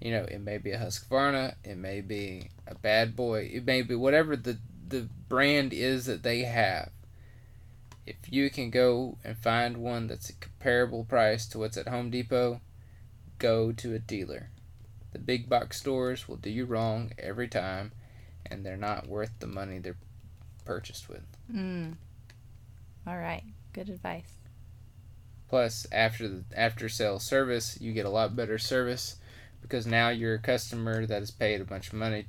You 0.00 0.12
know, 0.12 0.24
it 0.24 0.40
may 0.40 0.56
be 0.56 0.70
a 0.70 0.78
Husqvarna, 0.78 1.56
it 1.62 1.76
may 1.76 2.00
be 2.00 2.48
a 2.66 2.74
Bad 2.74 3.14
Boy, 3.14 3.50
it 3.52 3.66
may 3.66 3.82
be 3.82 3.94
whatever 3.94 4.36
the 4.36 4.58
the 4.88 5.08
brand 5.28 5.72
is 5.72 6.06
that 6.06 6.22
they 6.22 6.40
have. 6.40 6.90
If 8.10 8.32
you 8.32 8.50
can 8.50 8.70
go 8.70 9.18
and 9.22 9.38
find 9.38 9.76
one 9.76 10.08
that's 10.08 10.30
a 10.30 10.32
comparable 10.32 11.04
price 11.04 11.46
to 11.46 11.60
what's 11.60 11.76
at 11.76 11.86
Home 11.86 12.10
Depot, 12.10 12.60
go 13.38 13.70
to 13.70 13.94
a 13.94 14.00
dealer. 14.00 14.50
The 15.12 15.20
big 15.20 15.48
box 15.48 15.78
stores 15.78 16.28
will 16.28 16.36
do 16.36 16.50
you 16.50 16.64
wrong 16.64 17.12
every 17.16 17.46
time, 17.46 17.92
and 18.44 18.66
they're 18.66 18.76
not 18.76 19.06
worth 19.06 19.30
the 19.38 19.46
money 19.46 19.78
they're 19.78 19.96
purchased 20.64 21.08
with. 21.08 21.22
Mm. 21.52 21.94
All 23.06 23.16
right. 23.16 23.44
Good 23.72 23.88
advice. 23.88 24.38
Plus, 25.48 25.86
after 25.92 26.26
the 26.28 26.44
after 26.56 26.88
sale 26.88 27.20
service, 27.20 27.80
you 27.80 27.92
get 27.92 28.06
a 28.06 28.10
lot 28.10 28.34
better 28.34 28.58
service 28.58 29.16
because 29.62 29.86
now 29.86 30.08
you're 30.08 30.34
a 30.34 30.40
customer 30.40 31.06
that 31.06 31.20
has 31.20 31.30
paid 31.30 31.60
a 31.60 31.64
bunch 31.64 31.88
of 31.88 31.94
money 31.94 32.26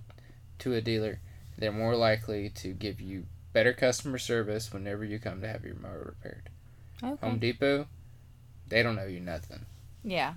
to 0.60 0.74
a 0.74 0.82
dealer. 0.82 1.20
They're 1.58 1.72
more 1.72 1.96
likely 1.96 2.50
to 2.50 2.70
give 2.70 3.02
you 3.02 3.26
better 3.54 3.74
customer 3.74 4.18
service 4.18 4.72
whenever 4.72 5.04
you 5.04 5.20
come 5.20 5.42
to 5.42 5.48
have 5.48 5.66
your 5.66 5.76
mower 5.76 6.16
repaired. 6.16 6.50
Okay. 7.04 7.26
Home 7.26 7.40
Depot, 7.40 7.88
they 8.68 8.84
don't 8.84 9.00
owe 9.00 9.08
you 9.08 9.20
nothing. 9.20 9.66
Yeah. 10.04 10.34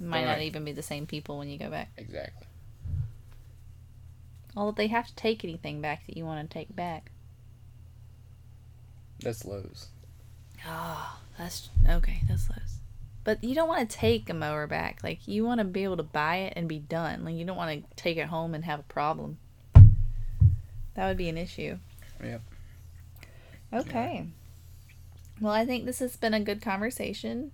Might 0.00 0.24
not 0.24 0.40
even 0.42 0.64
be 0.64 0.72
the 0.72 0.82
same 0.82 1.06
people 1.06 1.38
when 1.38 1.48
you 1.48 1.58
go 1.58 1.70
back. 1.70 1.90
Exactly. 1.96 2.46
Although 4.56 4.72
they 4.72 4.86
have 4.88 5.08
to 5.08 5.14
take 5.14 5.44
anything 5.44 5.80
back 5.80 6.06
that 6.06 6.16
you 6.16 6.24
want 6.24 6.48
to 6.48 6.52
take 6.52 6.74
back. 6.74 7.10
That's 9.20 9.44
Lowe's. 9.44 9.88
Oh, 10.66 11.18
that's 11.36 11.70
okay. 11.88 12.20
That's 12.28 12.48
Lowe's. 12.48 12.78
But 13.24 13.42
you 13.42 13.54
don't 13.54 13.68
want 13.68 13.88
to 13.88 13.96
take 13.96 14.30
a 14.30 14.34
mower 14.34 14.66
back. 14.66 15.00
Like 15.02 15.26
you 15.26 15.44
want 15.44 15.58
to 15.58 15.64
be 15.64 15.84
able 15.84 15.96
to 15.96 16.02
buy 16.02 16.36
it 16.36 16.54
and 16.56 16.68
be 16.68 16.78
done. 16.78 17.24
Like 17.24 17.34
you 17.34 17.44
don't 17.44 17.56
want 17.56 17.84
to 17.84 17.96
take 17.96 18.16
it 18.16 18.26
home 18.26 18.54
and 18.54 18.64
have 18.64 18.80
a 18.80 18.84
problem. 18.84 19.38
That 20.94 21.06
would 21.06 21.16
be 21.16 21.28
an 21.28 21.38
issue. 21.38 21.78
Yep. 22.22 22.42
Okay. 23.72 24.26
Well, 25.40 25.52
I 25.52 25.64
think 25.64 25.84
this 25.84 26.00
has 26.00 26.16
been 26.16 26.34
a 26.34 26.40
good 26.40 26.62
conversation. 26.62 27.52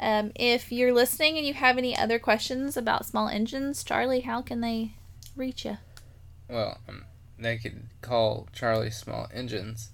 Um, 0.00 0.32
if 0.34 0.70
you're 0.70 0.92
listening 0.92 1.36
and 1.36 1.46
you 1.46 1.54
have 1.54 1.76
any 1.76 1.96
other 1.96 2.18
questions 2.18 2.76
about 2.76 3.04
small 3.04 3.28
engines, 3.28 3.82
Charlie, 3.82 4.20
how 4.20 4.42
can 4.42 4.60
they 4.60 4.92
reach 5.36 5.64
you? 5.64 5.78
Well, 6.48 6.78
um, 6.88 7.04
they 7.38 7.58
could 7.58 7.82
call 8.00 8.48
Charlie 8.52 8.90
Small 8.90 9.28
Engines. 9.34 9.90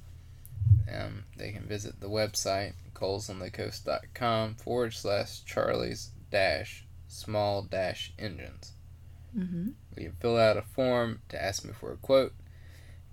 Um, 0.92 1.24
they 1.36 1.50
can 1.50 1.64
visit 1.64 2.00
the 2.00 2.08
website 2.08 2.74
coalsonthecoast.com 2.94 4.54
forward 4.54 4.94
slash 4.94 5.44
Charlie's 5.44 6.10
dash 6.30 6.86
small 7.08 7.62
dash 7.62 8.12
engines. 8.18 8.72
Mm-hmm. 9.36 9.68
You 9.96 10.08
can 10.10 10.16
fill 10.20 10.36
out 10.36 10.56
a 10.56 10.62
form 10.62 11.20
to 11.28 11.42
ask 11.42 11.64
me 11.64 11.72
for 11.72 11.92
a 11.92 11.96
quote, 11.96 12.32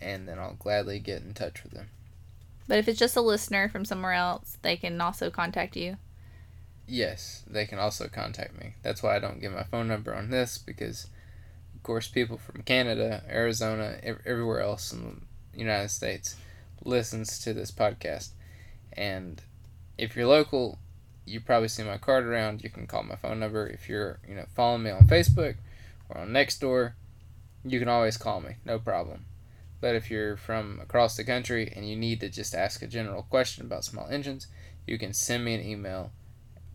and 0.01 0.27
then 0.27 0.39
I'll 0.39 0.55
gladly 0.55 0.99
get 0.99 1.21
in 1.21 1.33
touch 1.33 1.63
with 1.63 1.73
them. 1.73 1.89
But 2.67 2.79
if 2.79 2.87
it's 2.87 2.99
just 2.99 3.17
a 3.17 3.21
listener 3.21 3.69
from 3.69 3.85
somewhere 3.85 4.13
else, 4.13 4.57
they 4.61 4.77
can 4.77 4.99
also 5.01 5.29
contact 5.29 5.75
you. 5.75 5.97
Yes, 6.87 7.43
they 7.47 7.65
can 7.65 7.79
also 7.79 8.07
contact 8.07 8.57
me. 8.59 8.75
That's 8.81 9.03
why 9.03 9.15
I 9.15 9.19
don't 9.19 9.39
give 9.39 9.53
my 9.53 9.63
phone 9.63 9.87
number 9.87 10.15
on 10.15 10.29
this 10.29 10.57
because, 10.57 11.07
of 11.75 11.83
course, 11.83 12.07
people 12.07 12.37
from 12.37 12.63
Canada, 12.63 13.23
Arizona, 13.29 13.97
ev- 14.03 14.21
everywhere 14.25 14.61
else 14.61 14.91
in 14.91 15.25
the 15.53 15.59
United 15.59 15.89
States 15.89 16.35
listens 16.83 17.39
to 17.39 17.53
this 17.53 17.71
podcast. 17.71 18.29
And 18.93 19.41
if 19.97 20.15
you're 20.15 20.27
local, 20.27 20.79
you 21.25 21.39
probably 21.39 21.67
see 21.67 21.83
my 21.83 21.97
card 21.97 22.25
around. 22.25 22.63
You 22.63 22.69
can 22.69 22.87
call 22.87 23.03
my 23.03 23.15
phone 23.15 23.39
number. 23.39 23.67
If 23.67 23.87
you're, 23.87 24.19
you 24.27 24.35
know, 24.35 24.45
following 24.55 24.83
me 24.83 24.91
on 24.91 25.07
Facebook 25.07 25.55
or 26.09 26.17
on 26.19 26.29
Nextdoor, 26.29 26.93
you 27.63 27.79
can 27.79 27.87
always 27.87 28.17
call 28.17 28.41
me. 28.41 28.55
No 28.65 28.79
problem. 28.79 29.25
But 29.81 29.95
if 29.95 30.09
you're 30.11 30.37
from 30.37 30.79
across 30.81 31.17
the 31.17 31.23
country 31.23 31.73
and 31.75 31.89
you 31.89 31.95
need 31.95 32.19
to 32.21 32.29
just 32.29 32.55
ask 32.55 32.81
a 32.81 32.87
general 32.87 33.23
question 33.23 33.65
about 33.65 33.83
small 33.83 34.07
engines, 34.07 34.47
you 34.85 34.97
can 34.97 35.13
send 35.13 35.43
me 35.43 35.55
an 35.55 35.65
email 35.65 36.11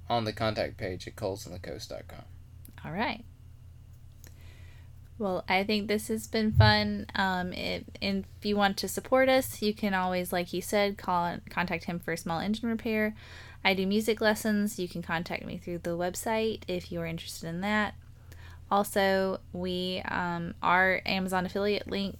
on 0.08 0.24
the 0.24 0.32
contact 0.32 0.76
page 0.76 1.06
at 1.06 1.16
coalsonthecoast.com. 1.16 2.24
All 2.84 2.92
right. 2.92 3.24
Well, 5.18 5.44
I 5.48 5.64
think 5.64 5.88
this 5.88 6.08
has 6.08 6.26
been 6.26 6.52
fun. 6.52 7.06
Um, 7.14 7.52
if, 7.52 7.84
if 8.02 8.24
you 8.42 8.56
want 8.56 8.76
to 8.78 8.88
support 8.88 9.28
us, 9.28 9.62
you 9.62 9.72
can 9.72 9.94
always, 9.94 10.32
like 10.32 10.48
he 10.48 10.60
said, 10.60 10.98
call 10.98 11.38
contact 11.48 11.84
him 11.84 11.98
for 11.98 12.16
small 12.16 12.40
engine 12.40 12.68
repair. 12.68 13.14
I 13.64 13.72
do 13.74 13.86
music 13.86 14.20
lessons. 14.20 14.78
You 14.78 14.88
can 14.88 15.02
contact 15.02 15.44
me 15.44 15.56
through 15.56 15.78
the 15.78 15.96
website 15.96 16.62
if 16.68 16.92
you 16.92 17.00
are 17.00 17.06
interested 17.06 17.48
in 17.48 17.62
that. 17.62 17.94
Also, 18.70 19.40
we 19.52 20.02
um, 20.06 20.54
are 20.62 21.00
Amazon 21.06 21.46
affiliate 21.46 21.88
links, 21.88 22.18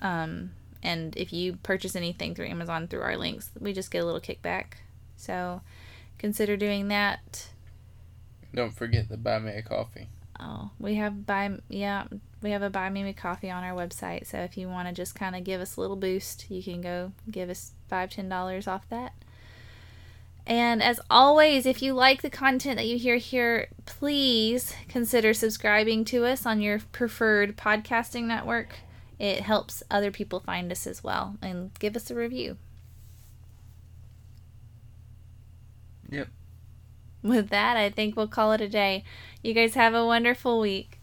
um, 0.00 0.52
and 0.82 1.16
if 1.16 1.32
you 1.32 1.54
purchase 1.62 1.96
anything 1.96 2.34
through 2.34 2.46
Amazon 2.46 2.88
through 2.88 3.02
our 3.02 3.16
links, 3.16 3.50
we 3.58 3.72
just 3.72 3.90
get 3.90 4.02
a 4.02 4.04
little 4.04 4.20
kickback. 4.20 4.74
So, 5.16 5.62
consider 6.18 6.56
doing 6.56 6.88
that. 6.88 7.48
Don't 8.54 8.74
forget 8.74 9.08
to 9.08 9.16
buy 9.16 9.38
me 9.38 9.52
a 9.52 9.62
coffee. 9.62 10.08
Oh, 10.38 10.70
we 10.78 10.96
have 10.96 11.26
buy 11.26 11.58
yeah, 11.68 12.04
we 12.42 12.50
have 12.50 12.62
a 12.62 12.70
buy 12.70 12.90
me 12.90 13.08
a 13.08 13.12
coffee 13.12 13.50
on 13.50 13.64
our 13.64 13.74
website. 13.74 14.26
So 14.26 14.38
if 14.38 14.56
you 14.56 14.68
want 14.68 14.88
to 14.88 14.94
just 14.94 15.14
kind 15.14 15.34
of 15.34 15.44
give 15.44 15.60
us 15.60 15.76
a 15.76 15.80
little 15.80 15.96
boost, 15.96 16.50
you 16.50 16.62
can 16.62 16.80
go 16.80 17.12
give 17.30 17.50
us 17.50 17.72
five 17.88 18.10
ten 18.10 18.28
dollars 18.28 18.66
off 18.66 18.88
that. 18.90 19.12
And 20.46 20.80
as 20.82 21.00
always, 21.10 21.66
if 21.66 21.82
you 21.82 21.92
like 21.92 22.22
the 22.22 22.30
content 22.30 22.76
that 22.76 22.86
you 22.86 22.98
hear 22.98 23.16
here, 23.16 23.68
please 23.84 24.72
consider 24.88 25.34
subscribing 25.34 26.04
to 26.06 26.24
us 26.24 26.46
on 26.46 26.60
your 26.60 26.78
preferred 26.92 27.56
podcasting 27.56 28.24
network. 28.24 28.76
It 29.18 29.40
helps 29.40 29.82
other 29.90 30.10
people 30.10 30.40
find 30.40 30.70
us 30.70 30.86
as 30.86 31.02
well, 31.02 31.36
and 31.40 31.72
give 31.78 31.96
us 31.96 32.10
a 32.10 32.14
review. 32.14 32.58
Yep. 36.10 36.28
With 37.22 37.48
that, 37.48 37.76
I 37.76 37.90
think 37.90 38.16
we'll 38.16 38.28
call 38.28 38.52
it 38.52 38.60
a 38.60 38.68
day. 38.68 39.04
You 39.42 39.54
guys 39.54 39.74
have 39.74 39.94
a 39.94 40.06
wonderful 40.06 40.60
week. 40.60 41.00